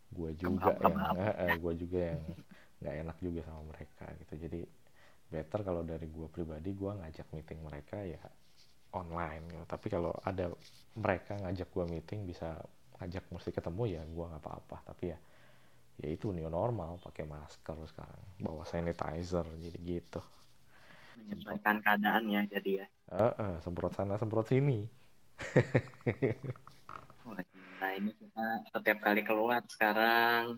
gue 0.07 0.31
juga 0.39 0.71
yang 0.83 0.97
uh, 1.19 1.55
gue 1.59 1.73
juga 1.75 1.99
yang 2.15 2.21
nggak 2.77 2.95
enak 3.07 3.17
juga 3.23 3.39
sama 3.47 3.61
mereka 3.71 4.05
gitu. 4.19 4.33
Jadi 4.47 4.61
better 5.27 5.59
kalau 5.63 5.83
dari 5.83 6.07
gue 6.07 6.27
pribadi 6.31 6.71
gue 6.71 6.91
ngajak 6.91 7.27
meeting 7.35 7.59
mereka 7.59 7.99
ya 7.99 8.23
online 8.95 9.43
gitu. 9.51 9.65
tapi 9.67 9.91
kalau 9.91 10.15
ada 10.23 10.47
mereka 10.95 11.35
ngajak 11.35 11.67
gue 11.67 11.85
meeting 11.91 12.23
bisa 12.23 12.55
ngajak 12.97 13.27
mesti 13.29 13.51
ketemu 13.51 13.83
ya 13.91 14.01
gue 14.07 14.25
nggak 14.27 14.43
apa-apa. 14.43 14.77
Tapi 14.87 15.03
ya 15.11 15.17
ya 15.97 16.07
itu 16.13 16.29
new 16.29 16.49
normal 16.49 17.01
pakai 17.01 17.25
masker 17.25 17.77
sekarang. 17.89 18.25
Bawa 18.41 18.63
sanitizer 18.65 19.45
jadi 19.57 19.79
gitu. 19.81 20.21
Menyesuaikan 21.17 21.81
keadaan 21.81 22.29
ya 22.29 22.41
jadi 22.45 22.85
ya. 22.85 22.87
Uh, 23.09 23.33
uh, 23.35 23.53
semprot 23.61 23.93
sana 23.93 24.17
semprot 24.17 24.47
sini. 24.49 24.85
Nah 27.77 27.93
ini 27.93 28.09
kita 28.17 28.45
setiap 28.73 29.05
kali 29.05 29.21
keluar 29.21 29.61
sekarang 29.69 30.57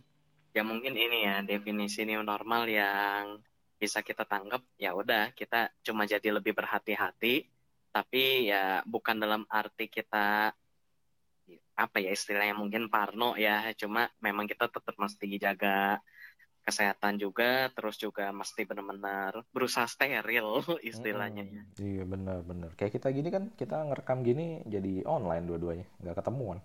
ya 0.55 0.63
mungkin 0.65 0.96
ini 0.96 1.27
ya 1.27 1.43
definisi 1.46 2.08
new 2.08 2.24
normal 2.24 2.65
yang 2.65 3.43
bisa 3.79 4.03
kita 4.03 4.27
tangkap 4.27 4.65
ya 4.75 4.91
udah 4.91 5.31
kita 5.36 5.72
cuma 5.84 6.03
jadi 6.08 6.36
lebih 6.36 6.55
berhati-hati. 6.55 7.48
Tapi 7.89 8.48
ya 8.48 8.86
bukan 8.86 9.17
dalam 9.17 9.43
arti 9.50 9.89
kita 9.89 10.53
apa 11.79 12.03
ya 12.03 12.12
istilahnya 12.12 12.55
mungkin 12.59 12.91
parno 12.91 13.39
ya 13.39 13.71
cuma 13.79 14.12
memang 14.19 14.51
kita 14.51 14.67
tetap 14.67 14.95
mesti 15.00 15.39
jaga 15.39 16.03
kesehatan 16.69 17.17
juga 17.17 17.74
terus 17.74 17.98
juga 17.98 18.29
mesti 18.29 18.62
benar-benar 18.67 19.41
berusaha 19.50 19.89
steril 19.89 20.62
istilahnya 20.91 21.43
hmm, 21.48 21.55
ya. 21.55 21.63
Iya 21.81 22.03
benar-benar. 22.05 22.77
Kayak 22.77 23.01
kita 23.01 23.07
gini 23.09 23.29
kan 23.33 23.43
kita 23.57 23.89
ngerekam 23.89 24.21
gini 24.21 24.62
jadi 24.69 25.01
online 25.09 25.50
dua-duanya, 25.50 25.88
nggak 25.98 26.17
ketemuan. 26.21 26.62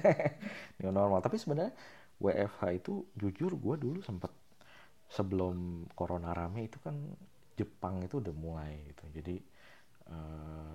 New 0.82 0.90
normal. 0.90 1.22
Tapi 1.22 1.38
sebenarnya 1.38 1.70
WFH 2.18 2.62
itu 2.74 3.06
jujur 3.14 3.54
gue 3.54 3.74
dulu 3.78 4.00
sempat 4.02 4.34
sebelum 5.06 5.86
corona 5.94 6.34
rame 6.34 6.66
itu 6.66 6.82
kan 6.82 6.98
Jepang 7.54 8.02
itu 8.02 8.18
udah 8.18 8.34
mulai 8.34 8.82
gitu. 8.90 9.04
Jadi 9.14 9.36
uh, 10.10 10.74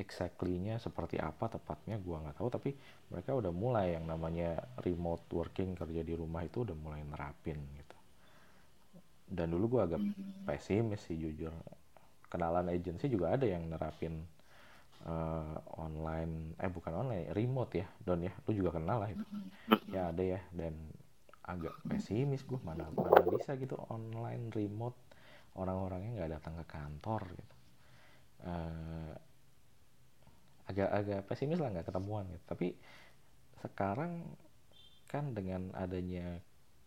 exactly-nya 0.00 0.80
seperti 0.80 1.20
apa 1.20 1.52
tepatnya 1.52 2.00
gua 2.00 2.24
nggak 2.24 2.40
tahu 2.40 2.48
tapi 2.48 2.70
mereka 3.12 3.36
udah 3.36 3.52
mulai 3.52 3.94
yang 3.94 4.08
namanya 4.08 4.56
remote 4.80 5.28
working 5.28 5.76
kerja 5.76 6.00
di 6.00 6.16
rumah 6.16 6.40
itu 6.40 6.64
udah 6.64 6.74
mulai 6.74 7.04
nerapin 7.04 7.60
gitu. 7.76 7.96
Dan 9.28 9.52
dulu 9.52 9.78
gua 9.78 9.86
agak 9.86 10.00
hmm. 10.00 10.48
pesimis 10.48 11.04
sih 11.04 11.20
jujur. 11.20 11.52
Kenalan 12.32 12.72
agensi 12.72 13.10
juga 13.12 13.36
ada 13.36 13.44
yang 13.44 13.68
nerapin 13.68 14.22
uh, 15.04 15.58
online 15.78 16.54
eh 16.62 16.70
bukan 16.70 17.04
online 17.04 17.30
remote 17.36 17.72
ya 17.76 17.86
don 18.00 18.24
ya. 18.24 18.32
Lu 18.48 18.56
juga 18.56 18.80
kenal 18.80 19.04
lah 19.04 19.10
itu. 19.12 19.24
Hmm. 19.28 19.48
ya 19.92 20.10
ada 20.10 20.22
ya. 20.24 20.40
Dan 20.50 20.74
agak 21.44 21.74
pesimis 21.84 22.46
gue 22.46 22.58
mana 22.62 22.88
mana 22.94 23.20
bisa 23.28 23.54
gitu 23.60 23.76
online 23.92 24.48
remote. 24.50 24.96
Orang-orangnya 25.58 26.10
nggak 26.16 26.32
datang 26.40 26.54
ke 26.62 26.64
kantor 26.64 27.22
gitu. 27.34 27.54
Uh, 28.40 29.12
agak-agak 30.70 31.26
pesimis 31.26 31.58
lah 31.58 31.74
nggak 31.74 31.88
ketemuan 31.90 32.30
gitu. 32.30 32.44
Tapi 32.46 32.68
sekarang 33.60 34.24
kan 35.10 35.34
dengan 35.34 35.74
adanya 35.74 36.38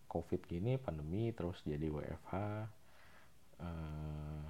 covid 0.07 0.45
gini 0.47 0.79
pandemi 0.79 1.35
terus 1.35 1.59
jadi 1.67 1.91
WFH 1.91 2.33
eh, 3.59 4.45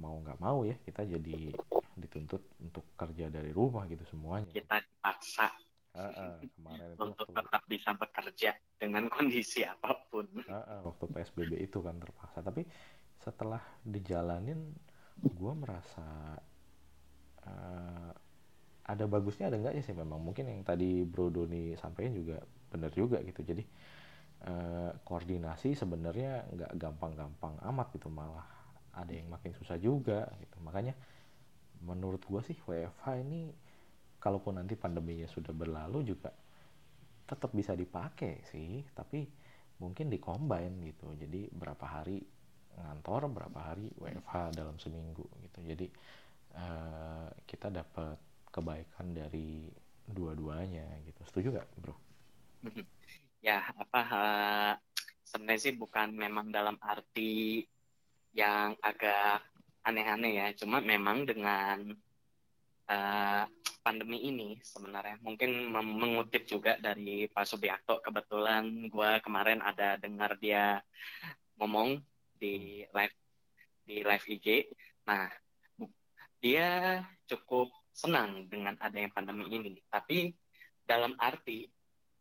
mau 0.00 0.18
nggak 0.18 0.40
mau 0.42 0.66
ya 0.66 0.74
kita 0.82 1.06
jadi 1.06 1.54
dituntut 1.92 2.42
untuk 2.58 2.84
kerja 2.96 3.28
dari 3.28 3.52
rumah 3.52 3.84
gitu 3.86 4.02
semuanya. 4.08 4.48
Kita 4.50 4.80
dipaksa 4.80 5.52
uh, 5.94 6.00
uh, 6.00 6.36
kemarin 6.40 6.96
itu 6.96 7.02
untuk 7.04 7.28
waktu, 7.28 7.38
tetap 7.44 7.62
bisa 7.68 7.90
bekerja 7.92 8.50
dengan 8.80 9.04
kondisi 9.12 9.60
apa 9.62 9.92
pun. 10.08 10.26
Uh, 10.48 10.56
uh, 10.56 10.78
waktu 10.88 11.04
PSBB 11.12 11.52
itu 11.60 11.78
kan 11.84 12.00
terpaksa. 12.00 12.40
Tapi 12.40 12.64
setelah 13.20 13.60
dijalanin 13.84 14.72
gue 15.20 15.52
merasa 15.54 16.34
uh, 17.46 18.12
ada 18.82 19.04
bagusnya 19.06 19.48
ada 19.48 19.56
enggaknya 19.58 19.82
sih 19.84 19.94
memang. 19.94 20.18
Mungkin 20.18 20.50
yang 20.50 20.60
tadi 20.66 21.06
Bro 21.06 21.30
Doni 21.30 21.78
sampaikan 21.78 22.12
juga 22.12 22.42
benar 22.68 22.90
juga 22.92 23.22
gitu. 23.22 23.40
Jadi 23.46 23.62
uh, 24.48 24.90
koordinasi 25.06 25.78
sebenarnya 25.78 26.50
nggak 26.50 26.72
gampang-gampang 26.76 27.62
amat 27.72 27.94
gitu. 27.94 28.10
Malah 28.10 28.46
ada 28.92 29.12
yang 29.12 29.30
makin 29.30 29.54
susah 29.54 29.78
juga 29.78 30.26
gitu. 30.42 30.58
Makanya 30.60 30.98
menurut 31.82 32.22
gua 32.26 32.42
sih 32.42 32.58
WFH 32.58 33.22
ini 33.22 33.50
kalaupun 34.22 34.58
nanti 34.58 34.78
pandeminya 34.78 35.26
sudah 35.26 35.50
berlalu 35.50 36.06
juga 36.06 36.30
tetap 37.26 37.54
bisa 37.54 37.78
dipakai 37.78 38.42
sih. 38.50 38.82
Tapi 38.90 39.24
mungkin 39.78 40.10
dikombin 40.10 40.82
gitu. 40.82 41.14
Jadi 41.14 41.54
berapa 41.54 41.86
hari 41.86 42.18
ngantor 42.72 43.28
berapa 43.28 43.58
hari 43.72 43.88
WFH 43.94 44.56
dalam 44.56 44.76
seminggu 44.80 45.28
gitu. 45.44 45.60
Jadi 45.62 45.86
uh, 46.56 47.28
kita 47.44 47.68
dapat 47.68 48.16
kebaikan 48.52 49.12
dari 49.16 49.68
dua-duanya 50.06 50.86
gitu. 51.06 51.20
Setuju 51.24 51.48
gak 51.60 51.68
bro? 51.80 51.94
Ya 53.42 53.58
apa 53.74 54.00
uh, 54.06 54.72
sebenarnya 55.26 55.62
sih 55.70 55.74
bukan 55.74 56.14
memang 56.14 56.54
dalam 56.54 56.78
arti 56.78 57.66
yang 58.36 58.78
agak 58.78 59.42
aneh-aneh 59.82 60.32
ya. 60.38 60.46
Cuma 60.54 60.78
memang 60.78 61.26
dengan 61.26 61.90
uh, 62.86 63.44
pandemi 63.82 64.22
ini 64.30 64.62
sebenarnya. 64.62 65.18
Mungkin 65.26 65.74
mengutip 65.74 66.46
juga 66.46 66.78
dari 66.78 67.26
Pak 67.26 67.44
Subiakto 67.48 67.98
kebetulan 67.98 68.86
gue 68.86 69.10
kemarin 69.26 69.58
ada 69.58 69.98
dengar 69.98 70.38
dia 70.38 70.78
ngomong 71.58 71.98
di 72.42 72.82
live 72.90 73.16
di 73.86 74.02
live 74.02 74.26
IG 74.26 74.46
nah 75.06 75.26
dia 76.42 77.00
cukup 77.30 77.70
senang 77.94 78.50
dengan 78.50 78.74
adanya 78.82 79.08
pandemi 79.14 79.46
ini 79.48 79.78
tapi 79.86 80.34
dalam 80.82 81.14
arti 81.22 81.70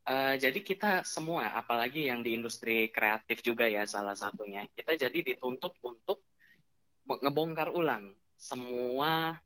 uh, 0.05 0.37
jadi 0.37 0.59
kita 0.61 1.01
semua 1.01 1.57
apalagi 1.57 2.05
yang 2.05 2.21
di 2.21 2.37
industri 2.37 2.93
kreatif 2.93 3.41
juga 3.41 3.65
ya 3.65 3.89
salah 3.89 4.13
satunya 4.13 4.69
kita 4.77 4.93
jadi 4.93 5.19
dituntut 5.33 5.73
untuk 5.81 6.21
ngebongkar 7.09 7.73
ulang 7.73 8.13
semua 8.37 9.41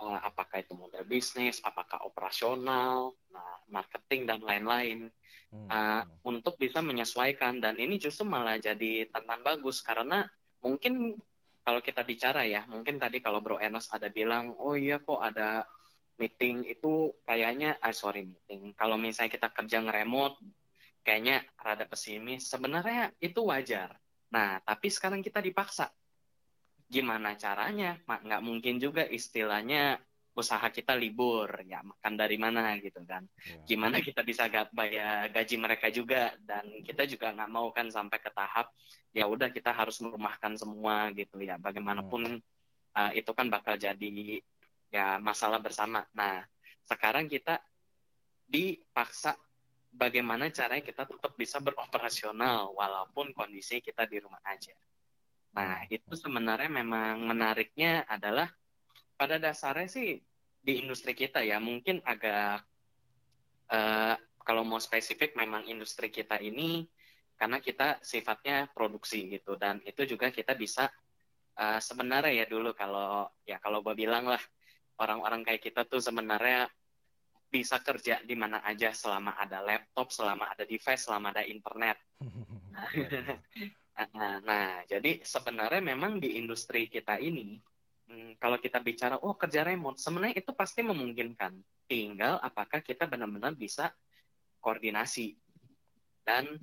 uh, 0.00 0.20
apakah 0.22 0.62
itu 0.62 0.74
model 0.74 1.04
bisnis, 1.06 1.62
apakah 1.62 2.02
operasional, 2.06 3.14
nah, 3.30 3.58
marketing 3.70 4.26
dan 4.26 4.40
lain-lain 4.42 5.10
hmm. 5.54 5.68
uh, 5.70 6.02
untuk 6.26 6.58
bisa 6.58 6.82
menyesuaikan 6.82 7.58
dan 7.62 7.78
ini 7.78 7.98
justru 8.00 8.26
malah 8.26 8.58
jadi 8.58 9.08
tantangan 9.10 9.42
bagus 9.42 9.80
karena 9.84 10.26
mungkin 10.64 11.18
kalau 11.64 11.80
kita 11.80 12.04
bicara 12.04 12.44
ya 12.44 12.68
mungkin 12.68 13.00
tadi 13.00 13.24
kalau 13.24 13.40
Bro 13.40 13.56
Enos 13.56 13.88
ada 13.88 14.12
bilang 14.12 14.52
oh 14.60 14.76
iya 14.76 15.00
kok 15.00 15.18
ada 15.18 15.64
meeting 16.20 16.62
itu 16.68 17.10
kayaknya 17.26 17.78
ah 17.82 17.90
sorry 17.90 18.22
meeting. 18.28 18.76
Kalau 18.78 18.94
misalnya 18.94 19.34
kita 19.34 19.48
kerja 19.50 19.82
nge-remote 19.82 20.38
kayaknya 21.02 21.42
rada 21.58 21.84
pesimis. 21.88 22.46
Sebenarnya 22.46 23.10
itu 23.18 23.42
wajar. 23.48 23.98
Nah 24.30 24.62
tapi 24.62 24.92
sekarang 24.92 25.24
kita 25.24 25.42
dipaksa. 25.42 25.90
Gimana 26.86 27.34
caranya? 27.34 27.98
Nggak 28.06 28.42
mungkin 28.44 28.78
juga 28.78 29.02
istilahnya 29.08 29.98
usaha 30.34 30.66
kita 30.70 30.94
libur. 30.94 31.50
Ya 31.66 31.82
makan 31.82 32.14
dari 32.14 32.38
mana 32.38 32.78
gitu 32.78 33.02
kan. 33.02 33.26
Yeah. 33.42 33.66
gimana 33.66 33.98
kita 33.98 34.22
bisa 34.22 34.46
bayar 34.70 35.32
gaji 35.34 35.56
mereka 35.58 35.90
juga? 35.90 36.30
Dan 36.38 36.84
kita 36.86 37.10
juga 37.10 37.34
nggak 37.34 37.50
mau 37.50 37.74
kan 37.74 37.90
sampai 37.90 38.22
ke 38.22 38.30
tahap 38.30 38.70
ya 39.14 39.30
udah 39.30 39.48
kita 39.54 39.70
harus 39.70 40.02
merumahkan 40.02 40.58
semua 40.58 41.08
gitu 41.14 41.38
ya. 41.40 41.54
Bagaimanapun 41.56 42.42
hmm. 42.42 42.98
uh, 42.98 43.12
itu 43.14 43.30
kan 43.30 43.46
bakal 43.46 43.78
jadi 43.78 44.42
ya 44.90 45.22
masalah 45.22 45.62
bersama. 45.62 46.02
Nah 46.12 46.42
sekarang 46.84 47.30
kita 47.30 47.62
dipaksa 48.44 49.38
bagaimana 49.94 50.50
caranya 50.50 50.82
kita 50.82 51.06
tetap 51.06 51.32
bisa 51.38 51.62
beroperasional 51.62 52.74
walaupun 52.74 53.30
kondisi 53.32 53.78
kita 53.78 54.04
di 54.10 54.18
rumah 54.18 54.42
aja. 54.44 54.74
Nah, 55.54 55.86
itu 55.86 56.18
sebenarnya 56.18 56.66
memang 56.66 57.22
menariknya 57.30 58.02
adalah 58.10 58.50
pada 59.14 59.38
dasarnya 59.38 59.86
sih 59.86 60.18
di 60.58 60.72
industri 60.82 61.14
kita 61.14 61.46
ya 61.46 61.62
mungkin 61.62 62.02
agak 62.02 62.66
uh, 63.70 64.18
kalau 64.42 64.66
mau 64.66 64.82
spesifik 64.82 65.38
memang 65.38 65.62
industri 65.70 66.10
kita 66.10 66.42
ini 66.42 66.90
karena 67.34 67.58
kita 67.58 67.98
sifatnya 68.00 68.70
produksi 68.70 69.26
gitu 69.26 69.58
dan 69.58 69.82
itu 69.82 70.06
juga 70.06 70.30
kita 70.30 70.54
bisa 70.54 70.86
uh, 71.58 71.80
sebenarnya 71.82 72.44
ya 72.44 72.46
dulu 72.46 72.72
kalau 72.72 73.26
ya 73.42 73.58
kalau 73.58 73.82
gue 73.82 73.94
bilang 73.98 74.30
lah 74.30 74.40
orang-orang 74.98 75.42
kayak 75.42 75.62
kita 75.62 75.82
tuh 75.86 75.98
sebenarnya 75.98 76.70
bisa 77.54 77.78
kerja 77.78 78.18
di 78.26 78.34
mana 78.34 78.66
aja 78.66 78.90
selama 78.90 79.38
ada 79.38 79.62
laptop, 79.62 80.10
selama 80.10 80.50
ada 80.50 80.66
device, 80.66 81.06
selama 81.06 81.30
ada 81.30 81.46
internet. 81.46 81.98
Nah, 83.94 84.42
nah, 84.42 84.82
jadi 84.90 85.22
sebenarnya 85.22 85.78
memang 85.78 86.18
di 86.18 86.34
industri 86.34 86.90
kita 86.90 87.14
ini, 87.22 87.62
hmm, 88.10 88.42
kalau 88.42 88.58
kita 88.58 88.82
bicara, 88.82 89.22
oh 89.22 89.38
kerja 89.38 89.62
remote, 89.62 90.02
sebenarnya 90.02 90.42
itu 90.42 90.50
pasti 90.50 90.82
memungkinkan. 90.82 91.54
Tinggal 91.86 92.42
apakah 92.42 92.82
kita 92.82 93.06
benar-benar 93.06 93.54
bisa 93.54 93.94
koordinasi. 94.58 95.38
Dan 96.26 96.58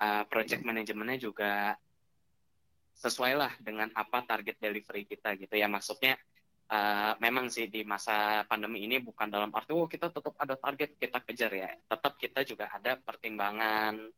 uh, 0.00 0.24
project 0.26 0.64
manajemennya 0.64 1.18
juga 1.20 1.76
sesuai 2.96 3.32
lah 3.36 3.52
dengan 3.60 3.88
apa 3.96 4.24
target 4.24 4.56
delivery 4.60 5.04
kita 5.08 5.36
gitu 5.36 5.54
ya. 5.56 5.68
Maksudnya 5.68 6.16
uh, 6.72 7.14
memang 7.20 7.52
sih 7.52 7.68
di 7.68 7.84
masa 7.84 8.44
pandemi 8.48 8.84
ini 8.84 9.00
bukan 9.00 9.28
dalam 9.28 9.52
arti, 9.52 9.72
oh 9.76 9.88
kita 9.88 10.12
tetap 10.12 10.34
ada 10.40 10.56
target 10.56 10.96
kita 10.96 11.20
kejar 11.24 11.52
ya. 11.52 11.70
Tetap 11.86 12.16
kita 12.20 12.44
juga 12.44 12.68
ada 12.68 12.96
pertimbangan, 13.00 14.10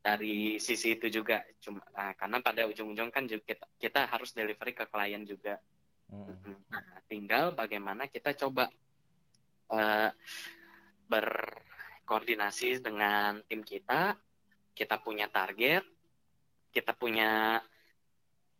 dari 0.00 0.56
sisi 0.56 0.96
itu 0.96 1.12
juga 1.12 1.44
cuma 1.60 1.84
nah, 1.92 2.16
karena 2.16 2.40
pada 2.40 2.64
ujung-ujung 2.64 3.12
kan 3.12 3.28
juga 3.28 3.52
kita, 3.52 3.66
kita 3.76 4.00
harus 4.08 4.32
delivery 4.32 4.72
ke 4.72 4.88
klien 4.88 5.22
juga 5.28 5.60
hmm. 6.08 6.72
nah, 6.72 7.04
tinggal 7.04 7.52
bagaimana 7.52 8.08
kita 8.08 8.32
coba 8.32 8.72
uh, 9.68 10.10
berkoordinasi 11.04 12.80
dengan 12.80 13.44
tim 13.44 13.60
kita 13.60 14.16
kita 14.80 14.96
punya 14.96 15.28
target 15.28 15.84
kita 16.72 16.96
punya 16.96 17.60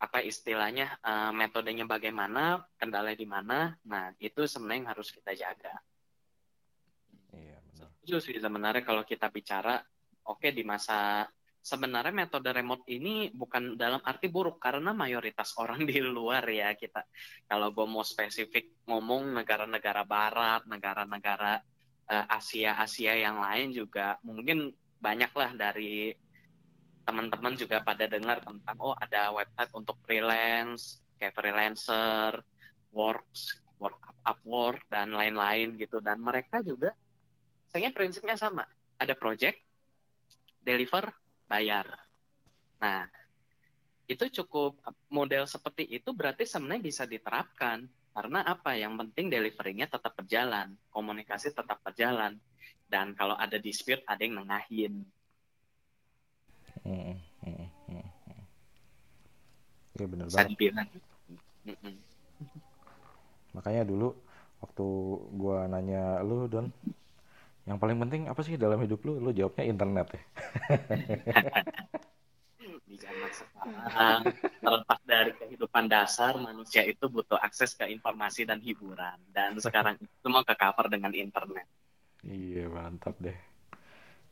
apa 0.00 0.18
istilahnya 0.24 0.96
uh, 1.04 1.33
metodenya 1.33 1.85
bagaimana 1.88 2.61
kendala 2.76 3.16
di 3.16 3.24
mana 3.24 3.72
nah 3.85 4.12
itu 4.20 4.44
sebenarnya 4.48 4.78
yang 4.80 4.90
harus 4.96 5.09
kita 5.12 5.33
jaga. 5.37 5.76
Iya 7.37 7.61
benar. 7.61 7.88
Sih 8.20 8.40
sebenarnya 8.40 8.83
kalau 8.85 9.04
kita 9.04 9.28
bicara 9.28 9.76
oke 10.24 10.40
okay, 10.40 10.50
di 10.56 10.64
masa 10.64 11.28
sebenarnya 11.61 12.16
metode 12.16 12.48
remote 12.48 12.88
ini 12.88 13.28
bukan 13.28 13.76
dalam 13.76 14.00
arti 14.00 14.33
buruk 14.33 14.56
karena 14.56 14.96
mayoritas 14.96 15.52
orang 15.61 15.85
di 15.90 16.00
luar 16.00 16.48
ya 16.48 16.72
kita 16.72 17.04
kalau 17.44 17.68
gue 17.68 17.85
mau 17.85 18.00
spesifik 18.00 18.88
ngomong 18.88 19.37
negara-negara 19.37 20.09
barat 20.09 20.64
negara-negara 20.64 21.61
uh, 22.09 22.26
Asia 22.33 22.80
Asia 22.80 23.12
yang 23.20 23.37
lain 23.44 23.76
juga 23.76 24.16
mungkin 24.24 24.72
banyaklah 25.00 25.56
dari 25.56 26.14
teman-teman 27.02 27.56
juga 27.58 27.82
pada 27.82 28.06
dengar 28.06 28.38
tentang 28.44 28.76
oh 28.78 28.94
ada 28.94 29.34
website 29.34 29.72
untuk 29.74 29.96
freelance 30.06 31.00
kayak 31.18 31.34
freelancer 31.34 32.38
works 32.92 33.58
work 33.80 34.10
Upwork 34.20 34.84
dan 34.92 35.16
lain-lain 35.16 35.80
gitu. 35.80 35.98
Dan 36.04 36.20
mereka 36.20 36.60
juga 36.60 36.92
saya 37.72 37.88
prinsipnya 37.88 38.36
sama. 38.36 38.68
Ada 39.00 39.16
project 39.16 39.56
deliver, 40.60 41.08
bayar. 41.48 41.88
Nah, 42.84 43.08
itu 44.04 44.28
cukup 44.42 44.76
model 45.08 45.48
seperti 45.48 45.88
itu 45.88 46.12
berarti 46.12 46.44
sebenarnya 46.44 46.84
bisa 46.84 47.02
diterapkan. 47.08 47.88
Karena 48.10 48.44
apa? 48.44 48.76
Yang 48.76 49.06
penting 49.06 49.32
deliverynya 49.32 49.86
tetap 49.88 50.12
berjalan 50.12 50.76
komunikasi 50.92 51.54
tetap 51.54 51.80
berjalan 51.80 52.36
dan 52.90 53.14
kalau 53.14 53.38
ada 53.38 53.57
dispute 53.57 54.03
ada 54.05 54.20
yang 54.20 54.42
nengahin 54.42 55.07
hmm, 56.83 57.14
hmm, 57.46 57.66
hmm, 57.87 58.07
hmm. 58.26 58.42
ya 59.96 60.07
benar 60.11 60.26
banget 60.29 60.74
makanya 63.55 63.83
dulu 63.87 64.18
waktu 64.61 64.87
gua 65.38 65.70
nanya 65.70 66.20
lu 66.26 66.50
don 66.50 66.68
yang 67.68 67.76
paling 67.79 68.03
penting 68.03 68.26
apa 68.26 68.42
sih 68.42 68.57
dalam 68.57 68.81
hidup 68.81 69.05
lu? 69.05 69.20
Lu 69.22 69.31
jawabnya 69.31 69.64
internet 69.68 70.07
ya. 70.11 70.18
Di 72.90 72.98
zaman 72.98 73.31
sekarang, 73.31 74.20
terlepas 74.59 74.98
dari 75.07 75.31
kehidupan 75.38 75.87
dasar, 75.87 76.35
manusia 76.42 76.83
itu 76.83 77.07
butuh 77.07 77.38
akses 77.38 77.79
ke 77.79 77.87
informasi 77.87 78.42
dan 78.42 78.59
hiburan. 78.59 79.14
Dan 79.31 79.55
sekarang 79.62 79.94
itu 80.03 80.26
mau 80.26 80.42
ke 80.42 80.59
cover 80.59 80.90
dengan 80.90 81.14
internet. 81.14 81.70
Iya, 82.24 82.68
mantap 82.68 83.16
deh. 83.24 83.37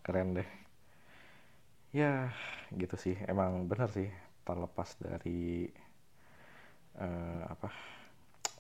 Keren 0.04 0.36
deh. 0.38 0.48
Ya, 1.92 2.32
gitu 2.76 2.96
sih. 3.00 3.16
Emang 3.28 3.64
benar 3.70 3.88
sih. 3.92 4.08
Terlepas 4.44 4.96
dari 5.00 5.68
uh, 6.96 7.42
apa 7.48 7.68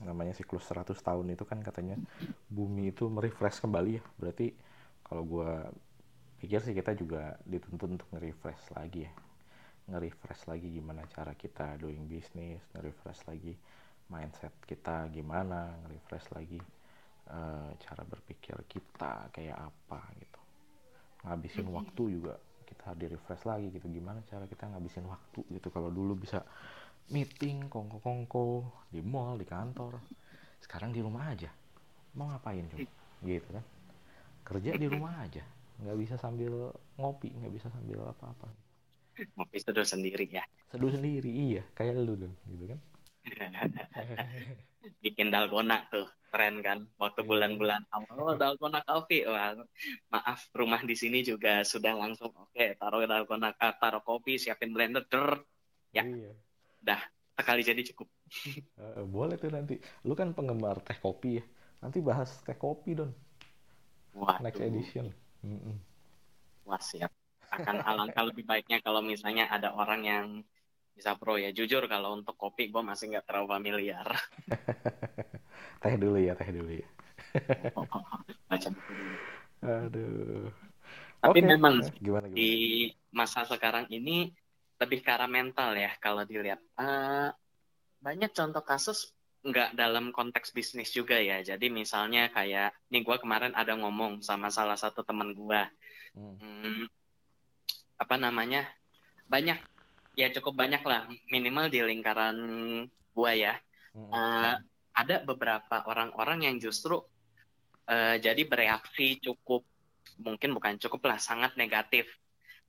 namanya 0.04 0.30
siklus 0.36 0.62
100 0.70 0.94
tahun 0.94 1.26
itu 1.34 1.42
kan 1.42 1.58
katanya 1.58 1.98
bumi 2.46 2.94
itu 2.94 3.10
merefresh 3.10 3.58
kembali 3.58 3.98
ya 3.98 4.02
berarti 4.14 4.54
kalau 5.02 5.26
gue 5.26 5.50
pikir 6.38 6.62
sih 6.62 6.70
kita 6.70 6.94
juga 6.94 7.34
dituntut 7.42 7.98
untuk 7.98 8.08
nge-refresh 8.14 8.78
lagi 8.78 9.10
ya 9.10 9.12
nge-refresh 9.90 10.46
lagi 10.46 10.70
gimana 10.70 11.02
cara 11.10 11.34
kita 11.34 11.74
doing 11.82 12.06
business 12.06 12.62
nge-refresh 12.78 13.26
lagi 13.26 13.58
mindset 14.06 14.54
kita 14.70 15.10
gimana 15.10 15.74
refresh 15.90 16.30
lagi 16.30 16.62
uh, 17.30 17.70
cara 17.80 18.02
berpikir 18.04 18.56
kita 18.68 19.32
kayak 19.32 19.56
apa 19.56 20.00
gitu. 20.18 20.40
Ngabisin 21.26 21.64
mm 21.64 21.68
-hmm. 21.68 21.78
waktu 21.78 22.02
juga 22.08 22.34
kita 22.68 22.88
di 22.96 23.06
refresh 23.08 23.44
lagi 23.48 23.66
gitu. 23.72 23.86
Gimana 23.88 24.20
cara 24.28 24.44
kita 24.44 24.68
ngabisin 24.68 25.04
waktu 25.08 25.40
gitu? 25.52 25.68
Kalau 25.68 25.88
dulu 25.92 26.16
bisa 26.16 26.42
meeting 27.08 27.72
kongko 27.72 27.98
kongko 28.00 28.44
di 28.92 29.00
mall 29.00 29.40
di 29.40 29.46
kantor. 29.48 30.00
Sekarang 30.60 30.92
di 30.92 31.00
rumah 31.00 31.32
aja. 31.32 31.48
Mau 32.16 32.28
ngapain 32.28 32.66
coba? 32.68 32.88
Gitu 33.24 33.48
kan? 33.48 33.64
Kerja 34.44 34.70
di 34.76 34.86
rumah 34.88 35.24
aja. 35.24 35.44
Nggak 35.78 35.96
bisa 36.00 36.14
sambil 36.18 36.74
ngopi 36.98 37.30
nggak 37.30 37.52
bisa 37.54 37.68
sambil 37.70 38.02
apa-apa. 38.02 38.48
Ngopi 39.38 39.56
seduh 39.58 39.86
sendiri 39.86 40.26
ya. 40.30 40.44
Seduh 40.70 40.90
sendiri 40.90 41.30
iya. 41.30 41.62
Kayak 41.74 42.02
lu 42.02 42.14
dong 42.18 42.34
gitu 42.50 42.70
kan 42.70 42.80
bikin 45.04 45.28
dalgona 45.28 45.84
tuh 45.92 46.08
keren 46.28 46.60
kan? 46.60 46.78
Waktu 47.00 47.24
iya. 47.24 47.28
bulan-bulan 47.28 47.82
awal. 47.92 48.14
Oh, 48.20 48.34
dalgona 48.36 48.80
coffee. 48.84 49.24
Wah 49.24 49.56
maaf 50.12 50.48
rumah 50.52 50.80
di 50.84 50.94
sini 50.94 51.24
juga 51.24 51.64
sudah 51.64 51.96
langsung 51.96 52.32
oke. 52.32 52.52
Okay, 52.52 52.76
taruh 52.76 53.04
dalgona 53.04 53.54
eh, 53.56 53.74
taruh 53.76 54.02
kopi 54.04 54.36
siapin 54.36 54.72
blender 54.72 55.04
der 55.08 55.40
ya 55.88 56.04
iya. 56.04 56.32
dah 56.82 57.00
sekali 57.38 57.62
jadi 57.62 57.82
cukup. 57.94 58.08
Uh, 58.76 59.06
boleh 59.14 59.38
tuh 59.38 59.48
nanti. 59.48 59.78
Lu 60.04 60.12
kan 60.12 60.34
penggemar 60.34 60.82
teh 60.84 60.98
kopi 60.98 61.40
ya. 61.40 61.44
Nanti 61.80 62.02
bahas 62.02 62.42
teh 62.42 62.58
kopi 62.58 62.98
don. 62.98 63.10
Waduh. 64.18 64.42
next 64.42 64.60
edition. 64.60 65.06
Mm 65.46 65.58
-mm. 65.62 65.76
wah 66.66 66.82
siap. 66.82 67.14
Akan 67.48 67.80
alangkah 67.80 68.26
lebih 68.28 68.44
baiknya 68.44 68.82
kalau 68.82 69.00
misalnya 69.00 69.48
ada 69.48 69.72
orang 69.72 70.02
yang 70.04 70.26
bisa 70.98 71.14
pro 71.14 71.38
ya. 71.38 71.54
Jujur 71.54 71.86
kalau 71.86 72.18
untuk 72.18 72.34
kopi 72.34 72.66
gue 72.74 72.82
masih 72.82 73.14
nggak 73.14 73.24
terlalu 73.30 73.46
familiar. 73.54 74.08
Teh 75.82 75.94
dulu 75.94 76.18
ya 76.18 76.34
teh 76.34 76.50
dulu 76.50 76.74
ya. 76.74 76.88
Macam 78.50 78.72
aduh. 79.62 80.50
Tapi 81.18 81.38
okay. 81.42 81.46
memang 81.46 81.74
gimana, 81.98 82.26
gimana? 82.26 82.34
di 82.34 82.50
masa 83.10 83.42
sekarang 83.46 83.90
ini 83.90 84.30
lebih 84.78 85.02
ke 85.02 85.10
arah 85.10 85.30
mental 85.30 85.74
ya 85.78 85.94
kalau 86.02 86.26
dilihat. 86.26 86.58
Uh, 86.74 87.30
banyak 87.98 88.30
contoh 88.30 88.62
kasus 88.62 89.14
nggak 89.42 89.74
dalam 89.78 90.10
konteks 90.10 90.50
bisnis 90.50 90.90
juga 90.90 91.18
ya. 91.18 91.42
Jadi 91.42 91.70
misalnya 91.70 92.30
kayak 92.34 92.74
nih 92.90 93.02
gue 93.06 93.16
kemarin 93.22 93.54
ada 93.54 93.74
ngomong 93.78 94.22
sama 94.22 94.50
salah 94.50 94.78
satu 94.78 95.06
teman 95.06 95.34
gue 95.34 95.62
hmm. 96.18 96.34
hmm, 96.42 96.84
apa 98.02 98.14
namanya? 98.18 98.66
Banyak 99.30 99.77
ya 100.18 100.34
cukup 100.34 100.58
banyak 100.58 100.82
lah 100.82 101.06
minimal 101.30 101.70
di 101.70 101.78
lingkaran 101.78 102.36
gua 103.14 103.32
ya 103.38 103.54
hmm. 103.94 104.10
uh, 104.10 104.58
ada 104.98 105.22
beberapa 105.22 105.86
orang-orang 105.86 106.50
yang 106.50 106.56
justru 106.58 106.98
uh, 107.86 108.16
jadi 108.18 108.42
bereaksi 108.50 109.22
cukup 109.22 109.62
mungkin 110.18 110.50
bukan 110.58 110.74
cukup 110.82 111.06
lah 111.06 111.22
sangat 111.22 111.54
negatif 111.54 112.10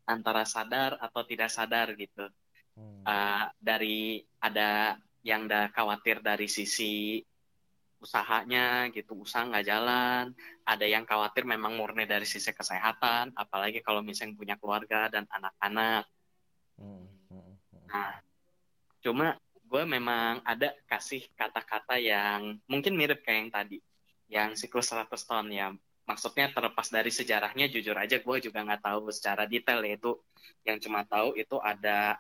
antara 0.06 0.46
sadar 0.46 1.02
atau 1.02 1.26
tidak 1.26 1.50
sadar 1.50 1.98
gitu 1.98 2.30
hmm. 2.78 3.02
uh, 3.10 3.50
dari 3.58 4.22
ada 4.38 5.02
yang 5.26 5.50
dah 5.50 5.74
khawatir 5.74 6.22
dari 6.22 6.46
sisi 6.46 7.18
usahanya 8.00 8.88
gitu 8.96 9.26
usaha 9.26 9.44
nggak 9.44 9.66
jalan 9.68 10.32
ada 10.64 10.86
yang 10.88 11.04
khawatir 11.04 11.44
memang 11.44 11.76
murni 11.76 12.08
dari 12.08 12.24
sisi 12.24 12.56
kesehatan 12.56 13.36
apalagi 13.36 13.84
kalau 13.84 14.00
misalnya 14.00 14.40
punya 14.40 14.56
keluarga 14.56 15.12
dan 15.12 15.28
anak-anak 15.28 16.08
hmm. 16.80 17.19
Nah, 17.90 18.14
cuma 19.02 19.36
gue 19.70 19.84
memang 19.86 20.42
ada 20.46 20.74
kasih 20.90 21.26
kata-kata 21.38 21.98
yang 22.02 22.58
mungkin 22.66 22.98
mirip 22.98 23.22
kayak 23.22 23.38
yang 23.38 23.52
tadi, 23.52 23.78
yang 24.30 24.50
siklus 24.58 24.90
100 24.94 25.10
tahun 25.14 25.48
ya. 25.50 25.68
Maksudnya 26.10 26.50
terlepas 26.50 26.90
dari 26.90 27.14
sejarahnya, 27.14 27.70
jujur 27.70 27.94
aja 27.94 28.18
gue 28.18 28.38
juga 28.42 28.66
nggak 28.66 28.82
tahu 28.82 29.14
secara 29.14 29.46
detail 29.46 29.86
yaitu 29.86 30.18
yang 30.66 30.82
cuma 30.82 31.06
tahu 31.06 31.38
itu 31.38 31.58
ada 31.62 32.18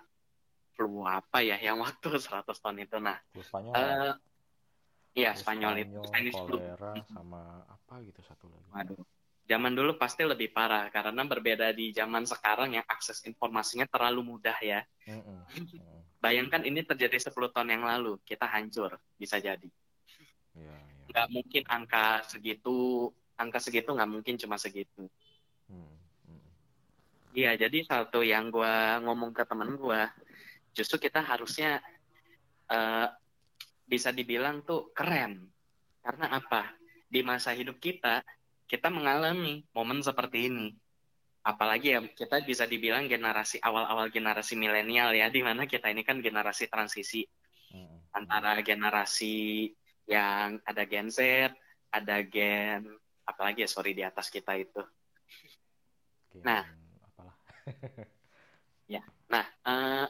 flu 0.78 1.06
apa 1.10 1.42
ya 1.42 1.58
yang 1.58 1.82
waktu 1.86 2.18
100 2.18 2.46
tahun 2.50 2.78
itu. 2.86 2.98
Nah, 3.02 3.18
Spanyol. 3.38 3.74
Uh, 3.74 4.14
Iya, 5.18 5.34
Spanyol, 5.34 5.90
Spanyol 6.06 6.30
itu. 6.30 6.38
kolera 6.38 6.94
sama 7.10 7.66
apa 7.66 7.98
gitu 8.06 8.22
satu 8.22 8.46
lagi. 8.46 8.70
Waduh 8.72 9.02
zaman 9.50 9.74
dulu 9.74 9.98
pasti 9.98 10.22
lebih 10.22 10.54
parah 10.54 10.94
karena 10.94 11.26
berbeda 11.26 11.74
di 11.74 11.90
zaman 11.90 12.22
sekarang 12.22 12.78
yang 12.78 12.86
akses 12.86 13.26
informasinya 13.26 13.90
terlalu 13.90 14.38
mudah 14.38 14.54
ya. 14.62 14.86
Bayangkan 16.22 16.62
ini 16.62 16.86
terjadi 16.86 17.18
10 17.18 17.50
tahun 17.50 17.74
yang 17.74 17.84
lalu, 17.88 18.22
kita 18.22 18.46
hancur, 18.46 19.02
bisa 19.18 19.42
jadi. 19.42 19.66
Ya, 20.54 20.70
ya. 20.70 20.78
Nggak 21.10 21.28
mungkin 21.34 21.64
angka 21.66 22.22
segitu, 22.30 23.10
angka 23.34 23.58
segitu 23.58 23.90
nggak 23.90 24.12
mungkin 24.12 24.38
cuma 24.38 24.62
segitu. 24.62 25.10
Mm, 25.66 25.98
mm. 26.30 26.42
Iya, 27.34 27.52
jadi 27.66 27.82
satu 27.82 28.22
yang 28.22 28.54
gue 28.54 28.76
ngomong 29.02 29.34
ke 29.34 29.48
temen 29.50 29.74
gue, 29.80 30.02
justru 30.78 31.02
kita 31.02 31.26
harusnya 31.26 31.82
uh, 32.70 33.10
bisa 33.90 34.14
dibilang 34.14 34.62
tuh 34.62 34.94
keren. 34.94 35.50
Karena 36.06 36.38
apa? 36.38 36.70
Di 37.10 37.26
masa 37.26 37.56
hidup 37.56 37.82
kita, 37.82 38.22
kita 38.70 38.94
mengalami 38.94 39.66
momen 39.74 40.06
seperti 40.06 40.54
ini. 40.54 40.78
Apalagi 41.42 41.98
ya 41.98 42.00
kita 42.06 42.46
bisa 42.46 42.70
dibilang 42.70 43.10
generasi 43.10 43.58
awal-awal 43.66 44.14
generasi 44.14 44.54
milenial 44.54 45.10
ya, 45.18 45.34
di 45.34 45.42
mana 45.42 45.66
kita 45.66 45.90
ini 45.90 46.06
kan 46.06 46.22
generasi 46.22 46.70
transisi 46.70 47.26
hmm. 47.74 48.14
antara 48.14 48.62
generasi 48.62 49.74
yang 50.06 50.62
ada 50.62 50.86
Gen 50.86 51.10
Z, 51.10 51.50
ada 51.90 52.22
Gen 52.22 52.86
apalagi 53.26 53.66
ya 53.66 53.70
sorry 53.70 53.98
di 53.98 54.06
atas 54.06 54.30
kita 54.30 54.54
itu. 54.54 54.86
Gen, 56.30 56.46
nah, 56.46 56.66
apalah. 57.02 57.36
ya, 58.94 59.02
nah 59.26 59.46
uh, 59.66 60.06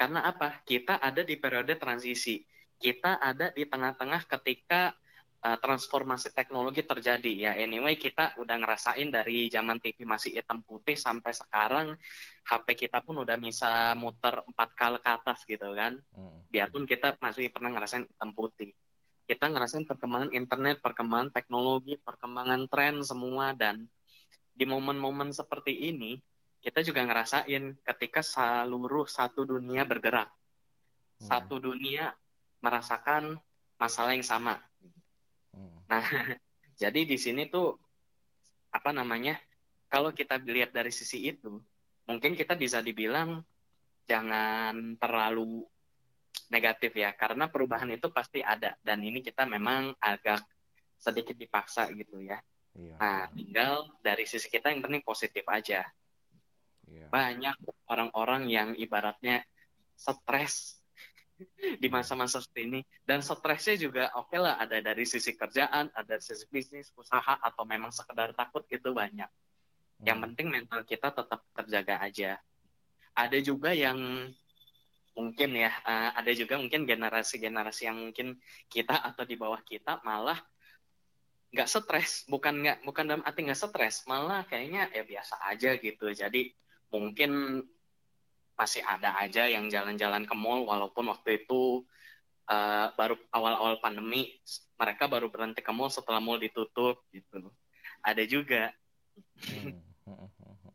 karena 0.00 0.24
apa? 0.24 0.64
Kita 0.64 0.96
ada 0.96 1.20
di 1.20 1.36
periode 1.36 1.76
transisi. 1.76 2.40
Kita 2.80 3.20
ada 3.20 3.52
di 3.52 3.68
tengah-tengah 3.68 4.24
ketika 4.24 4.96
uh, 5.40 5.58
transformasi 5.58 6.32
teknologi 6.36 6.84
terjadi 6.84 7.32
ya. 7.32 7.52
Anyway, 7.56 7.96
kita 7.96 8.36
udah 8.36 8.56
ngerasain 8.60 9.08
dari 9.08 9.48
zaman 9.48 9.80
TV 9.80 10.04
masih 10.04 10.36
hitam 10.36 10.60
putih 10.60 10.96
sampai 10.96 11.32
sekarang 11.32 11.96
HP 12.44 12.88
kita 12.88 13.00
pun 13.00 13.24
udah 13.24 13.36
bisa 13.40 13.96
muter 13.96 14.44
empat 14.44 14.68
kali 14.76 14.98
ke 15.00 15.10
atas 15.10 15.38
gitu 15.48 15.72
kan. 15.72 15.96
Hmm. 16.12 16.44
Biarpun 16.52 16.84
kita 16.84 17.16
masih 17.18 17.48
pernah 17.48 17.72
ngerasain 17.72 18.04
hitam 18.04 18.30
putih. 18.36 18.72
Kita 19.24 19.46
ngerasain 19.46 19.86
perkembangan 19.86 20.34
internet, 20.34 20.82
perkembangan 20.82 21.30
teknologi, 21.30 21.94
perkembangan 21.96 22.66
tren 22.66 23.00
semua 23.06 23.54
dan 23.54 23.86
di 24.50 24.64
momen-momen 24.68 25.32
seperti 25.32 25.88
ini 25.88 26.18
kita 26.60 26.84
juga 26.84 27.00
ngerasain 27.00 27.80
ketika 27.80 28.20
seluruh 28.20 29.08
satu 29.08 29.48
dunia 29.48 29.88
bergerak. 29.88 30.28
Hmm. 30.28 31.24
Satu 31.24 31.56
dunia 31.62 32.12
merasakan 32.60 33.40
masalah 33.80 34.12
yang 34.12 34.26
sama 34.26 34.60
Nah, 35.90 36.00
jadi 36.82 37.00
di 37.02 37.18
sini 37.18 37.50
tuh 37.50 37.74
apa 38.70 38.94
namanya? 38.94 39.36
Kalau 39.90 40.14
kita 40.14 40.38
lihat 40.38 40.70
dari 40.70 40.94
sisi 40.94 41.26
itu, 41.26 41.58
mungkin 42.06 42.38
kita 42.38 42.54
bisa 42.54 42.78
dibilang 42.78 43.42
jangan 44.06 44.94
terlalu 44.94 45.66
negatif 46.46 46.94
ya, 46.94 47.10
karena 47.18 47.50
perubahan 47.50 47.90
itu 47.90 48.06
pasti 48.14 48.38
ada 48.38 48.78
dan 48.86 49.02
ini 49.02 49.18
kita 49.18 49.42
memang 49.50 49.98
agak 49.98 50.46
sedikit 50.94 51.34
dipaksa 51.34 51.90
gitu 51.90 52.22
ya. 52.22 52.38
Iya. 52.78 52.94
Nah, 53.02 53.22
tinggal 53.34 53.90
dari 53.98 54.24
sisi 54.30 54.46
kita 54.46 54.70
yang 54.70 54.82
penting 54.86 55.02
positif 55.02 55.42
aja. 55.50 55.82
Iya. 56.86 57.06
Banyak 57.10 57.56
orang-orang 57.90 58.46
yang 58.46 58.68
ibaratnya 58.78 59.42
stres 59.98 60.79
di 61.80 61.88
masa-masa 61.88 62.40
seperti 62.40 62.62
ini. 62.68 62.80
Dan 63.04 63.24
stresnya 63.24 63.76
juga 63.76 64.04
oke 64.16 64.32
okay 64.32 64.38
lah 64.40 64.60
ada 64.60 64.78
dari 64.80 65.04
sisi 65.04 65.36
kerjaan 65.36 65.92
ada 65.92 66.16
dari 66.16 66.22
sisi 66.22 66.44
bisnis 66.48 66.92
usaha 66.96 67.38
atau 67.40 67.64
memang 67.64 67.92
sekedar 67.92 68.32
takut 68.36 68.64
itu 68.68 68.90
banyak. 68.92 69.28
Yang 70.00 70.16
hmm. 70.16 70.24
penting 70.28 70.46
mental 70.48 70.80
kita 70.84 71.08
tetap 71.12 71.40
terjaga 71.52 71.94
aja. 72.00 72.40
Ada 73.16 73.38
juga 73.44 73.76
yang 73.76 74.30
mungkin 75.10 75.50
ya 75.52 75.68
uh, 75.84 76.16
ada 76.16 76.30
juga 76.32 76.56
mungkin 76.56 76.86
generasi-generasi 76.86 77.82
yang 77.90 77.98
mungkin 77.98 78.38
kita 78.70 78.94
atau 78.94 79.26
di 79.26 79.34
bawah 79.36 79.60
kita 79.60 80.00
malah 80.06 80.38
nggak 81.52 81.68
stres. 81.68 82.24
Bukan 82.30 82.64
nggak 82.64 82.78
bukan 82.86 83.04
dalam 83.04 83.22
arti 83.26 83.44
nggak 83.44 83.58
stres 83.58 84.08
malah 84.08 84.46
kayaknya 84.48 84.88
ya 84.94 85.04
biasa 85.04 85.34
aja 85.50 85.76
gitu. 85.76 86.08
Jadi 86.14 86.48
mungkin 86.90 87.62
masih 88.60 88.84
ada 88.84 89.16
aja 89.16 89.48
yang 89.48 89.72
jalan-jalan 89.72 90.28
ke 90.28 90.36
mall 90.36 90.68
walaupun 90.68 91.08
waktu 91.08 91.40
itu 91.40 91.80
uh, 92.44 92.92
baru 92.92 93.16
awal-awal 93.32 93.80
pandemi 93.80 94.36
mereka 94.76 95.08
baru 95.08 95.32
berhenti 95.32 95.64
ke 95.64 95.72
mall 95.72 95.88
setelah 95.88 96.20
mall 96.20 96.36
ditutup 96.36 97.00
gitu. 97.08 97.48
Ada 98.04 98.28
juga. 98.28 98.68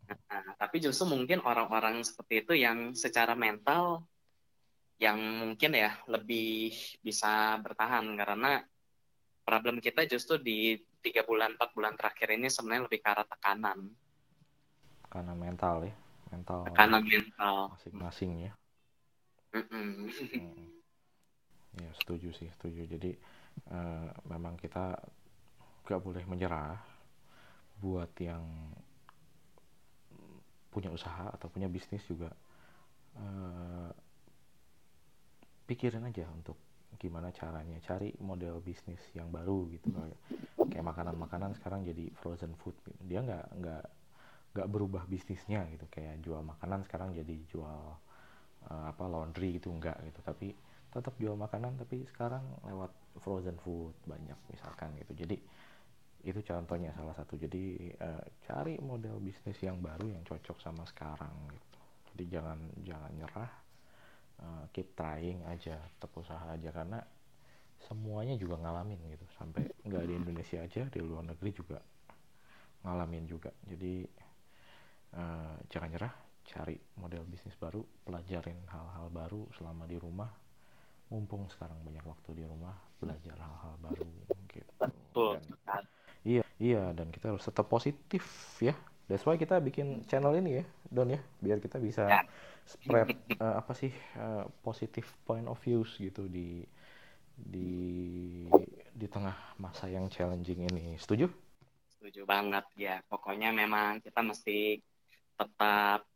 Nah, 0.06 0.54
tapi 0.58 0.82
justru 0.82 1.06
mungkin 1.06 1.45
orang-orang 1.45 2.02
seperti 2.02 2.45
itu 2.45 2.54
yang 2.58 2.98
secara 2.98 3.38
mental 3.38 4.06
yang 4.98 5.17
mungkin 5.17 5.78
ya 5.78 5.98
lebih 6.10 6.74
bisa 7.06 7.58
bertahan 7.62 8.06
karena 8.17 8.63
problem 9.45 9.78
kita 9.78 10.08
justru 10.10 10.41
di 10.41 10.78
tiga 11.06 11.21
bulan 11.21 11.54
empat 11.54 11.69
bulan 11.74 11.93
terakhir 11.93 12.34
ini 12.34 12.50
sebenarnya 12.50 12.86
lebih 12.89 13.00
ke 13.02 13.10
arah 13.13 13.28
tekanan. 13.28 13.80
Tekanan 15.06 15.38
mental 15.38 15.89
ya 15.89 16.05
mental 16.36 16.67
tekanan 16.67 17.04
mental. 17.08 17.58
masing-masing 17.71 18.32
ya. 18.52 18.54
Mm 19.56 20.76
ya 21.76 21.91
setuju 22.00 22.32
sih 22.32 22.48
setuju. 22.56 22.88
Jadi 22.88 23.12
uh, 23.71 24.08
memang 24.32 24.56
kita 24.56 24.95
gak 25.84 26.02
boleh 26.02 26.24
menyerah 26.24 26.80
buat 27.80 28.12
yang 28.24 28.43
punya 30.71 30.91
usaha 30.91 31.32
atau 31.32 31.48
punya 31.52 31.67
bisnis 31.71 32.04
juga. 32.08 32.32
Uh, 33.15 33.91
pikirin 35.67 36.04
aja 36.04 36.28
untuk 36.32 36.56
gimana 36.95 37.32
caranya. 37.32 37.80
Cari 37.84 38.15
model 38.24 38.63
bisnis 38.63 39.00
yang 39.12 39.32
baru 39.32 39.67
gitu. 39.71 39.91
Kayak 39.91 40.19
kayak 40.71 40.86
makanan-makanan 40.86 41.56
sekarang 41.60 41.84
jadi 41.84 42.12
frozen 42.19 42.56
food. 42.60 42.76
Dia 43.04 43.24
nggak 43.24 43.45
nggak 43.60 43.84
nggak 44.56 44.72
berubah 44.72 45.04
bisnisnya 45.06 45.68
gitu. 45.76 45.86
Kayak 45.91 46.24
jual 46.24 46.39
makanan 46.39 46.88
sekarang 46.88 47.12
jadi 47.12 47.36
jual 47.52 47.82
uh, 48.72 48.86
apa 48.88 49.04
laundry 49.06 49.60
gitu 49.60 49.70
enggak 49.76 50.00
gitu. 50.08 50.24
Tapi 50.24 50.56
tetap 50.96 51.12
jual 51.20 51.36
makanan 51.36 51.76
tapi 51.76 52.08
sekarang 52.08 52.41
lewat 52.63 52.88
frozen 53.20 53.60
food 53.60 53.91
banyak 54.08 54.39
misalkan 54.48 54.96
gitu. 54.96 55.12
Jadi 55.12 55.36
itu 56.26 56.39
contohnya 56.39 56.96
salah 56.96 57.12
satu. 57.13 57.36
Jadi 57.36 57.91
uh, 58.00 58.24
cari 58.48 58.80
model 58.80 59.20
bisnis 59.20 59.60
yang 59.60 59.84
baru 59.84 60.08
yang 60.08 60.24
cocok 60.24 60.58
sama 60.63 60.88
sekarang 60.88 61.36
gitu. 61.52 61.68
Jadi 62.15 62.24
jangan 62.32 62.60
jangan 62.88 63.12
nyerah 63.12 63.52
uh, 64.39 64.63
keep 64.72 64.96
trying 64.96 65.44
aja 65.52 65.76
tetap 65.76 66.15
usaha 66.15 66.48
aja. 66.48 66.72
Karena 66.72 67.04
semuanya 67.84 68.39
juga 68.39 68.56
ngalamin 68.63 69.04
gitu. 69.12 69.28
Sampai 69.36 69.68
nggak 69.84 70.04
di 70.08 70.13
Indonesia 70.15 70.63
aja 70.63 70.88
di 70.88 71.00
luar 71.04 71.28
negeri 71.28 71.52
juga 71.52 71.78
ngalamin 72.88 73.26
juga. 73.28 73.52
Jadi 73.68 74.24
uh, 75.15 75.56
jangan 75.71 75.89
nyerah 75.91 76.13
cari 76.45 76.78
model 77.01 77.25
bisnis 77.25 77.58
baru 77.58 77.82
pelajarin 78.06 78.60
hal-hal 78.69 79.10
baru 79.10 79.49
selama 79.58 79.89
di 79.89 79.97
rumah 79.97 80.30
mumpung 81.10 81.49
sekarang 81.49 81.82
banyak 81.82 82.06
waktu 82.06 82.30
di 82.38 82.43
rumah 82.45 82.73
belajar 83.01 83.38
hal-hal 83.38 83.73
baru 83.82 84.06
gitu 84.54 84.71
betul 84.78 85.41
Dan, 85.65 85.84
Iya, 86.25 86.41
iya 86.58 86.89
dan 86.97 87.13
kita 87.13 87.30
harus 87.38 87.45
tetap 87.45 87.69
positif 87.69 88.25
ya. 88.58 88.73
That's 89.06 89.21
why 89.21 89.38
kita 89.38 89.62
bikin 89.62 90.01
channel 90.10 90.34
ini 90.34 90.58
ya, 90.58 90.65
Don 90.89 91.13
ya, 91.13 91.21
biar 91.38 91.62
kita 91.62 91.78
bisa 91.78 92.10
ya. 92.10 92.25
spread 92.65 93.13
uh, 93.38 93.62
apa 93.62 93.78
sih 93.78 93.93
uh, 94.17 94.49
positive 94.65 95.06
point 95.21 95.45
of 95.45 95.62
views 95.62 95.93
gitu 96.01 96.25
di 96.25 96.65
di 97.38 97.69
di 98.89 99.06
tengah 99.06 99.38
masa 99.62 99.86
yang 99.86 100.10
challenging 100.10 100.65
ini. 100.65 100.97
Setuju? 100.97 101.30
Setuju 101.93 102.25
banget 102.25 102.65
ya. 102.73 103.06
Pokoknya 103.06 103.54
memang 103.54 104.01
kita 104.01 104.25
mesti 104.25 104.82
tetap 105.36 106.08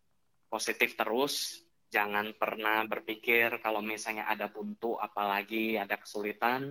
positif 0.50 0.96
terus. 0.98 1.64
Jangan 1.90 2.38
pernah 2.38 2.86
berpikir 2.86 3.58
kalau 3.66 3.82
misalnya 3.82 4.30
ada 4.30 4.46
buntu 4.46 4.98
apalagi 4.98 5.78
ada 5.78 5.98
kesulitan. 5.98 6.70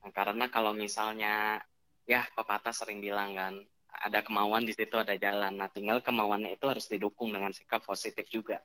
Nah, 0.00 0.10
karena 0.12 0.48
kalau 0.48 0.72
misalnya 0.72 1.60
ya 2.04 2.24
pepatah 2.36 2.72
sering 2.72 3.00
bilang 3.00 3.32
kan 3.32 3.54
ada 3.94 4.20
kemauan 4.20 4.66
di 4.68 4.76
situ 4.76 4.92
ada 5.00 5.16
jalan 5.16 5.56
nah 5.56 5.72
tinggal 5.72 6.04
kemauannya 6.04 6.52
itu 6.52 6.68
harus 6.68 6.84
didukung 6.84 7.32
dengan 7.32 7.48
sikap 7.48 7.80
positif 7.80 8.28
juga 8.28 8.60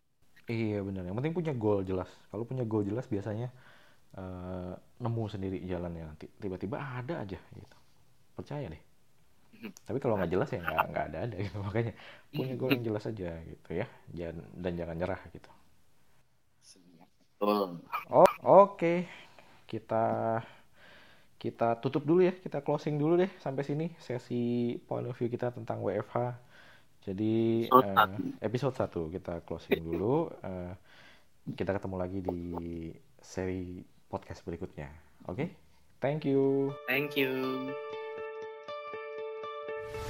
iya 0.52 0.84
benar 0.84 1.08
yang 1.08 1.16
penting 1.16 1.32
punya 1.32 1.56
goal 1.56 1.80
jelas 1.88 2.12
kalau 2.28 2.44
punya 2.44 2.68
goal 2.68 2.84
jelas 2.84 3.08
biasanya 3.08 3.48
uh, 4.20 4.76
nemu 5.00 5.24
sendiri 5.32 5.64
jalannya 5.64 6.04
nanti 6.12 6.28
tiba-tiba 6.36 6.84
ada 6.84 7.24
aja 7.24 7.40
gitu 7.40 7.78
percaya 8.40 8.72
deh. 8.72 8.82
Tapi 9.84 9.98
kalau 10.00 10.16
nggak 10.16 10.32
jelas 10.32 10.50
ya 10.56 10.64
nggak 10.64 10.86
nggak 10.92 11.06
ada 11.12 11.18
ada 11.28 11.36
gitu 11.40 11.58
makanya 11.66 11.94
punya 12.32 12.54
goal 12.56 12.72
yang 12.72 12.86
jelas 12.86 13.04
aja 13.10 13.32
gitu 13.44 13.70
ya 13.76 13.88
dan 14.16 14.36
dan 14.56 14.74
jangan 14.80 14.96
nyerah 14.96 15.22
gitu 15.36 15.52
oh 18.12 18.24
oke 18.24 18.80
okay. 18.80 18.98
kita 19.68 20.40
kita 21.40 21.80
tutup 21.80 22.04
dulu 22.04 22.28
ya, 22.28 22.36
kita 22.36 22.60
closing 22.60 23.00
dulu 23.00 23.16
deh 23.16 23.32
sampai 23.40 23.64
sini 23.64 23.88
sesi 23.96 24.76
point 24.84 25.08
of 25.08 25.16
view 25.16 25.32
kita 25.32 25.56
tentang 25.56 25.80
WFH. 25.80 26.36
Jadi 27.00 27.66
uh, 27.72 28.12
episode 28.44 28.76
1 28.76 29.16
kita 29.16 29.40
closing 29.48 29.80
dulu. 29.80 30.28
Uh, 30.44 30.76
kita 31.56 31.72
ketemu 31.72 31.96
lagi 31.96 32.20
di 32.20 32.42
seri 33.24 33.80
podcast 34.12 34.44
berikutnya. 34.44 34.92
Oke? 35.32 35.48
Okay? 35.48 35.50
Thank 36.04 36.28
you. 36.28 36.76
Thank 36.92 37.16
you. 37.16 37.32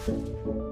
Thank 0.06 0.28
you. 0.46 0.69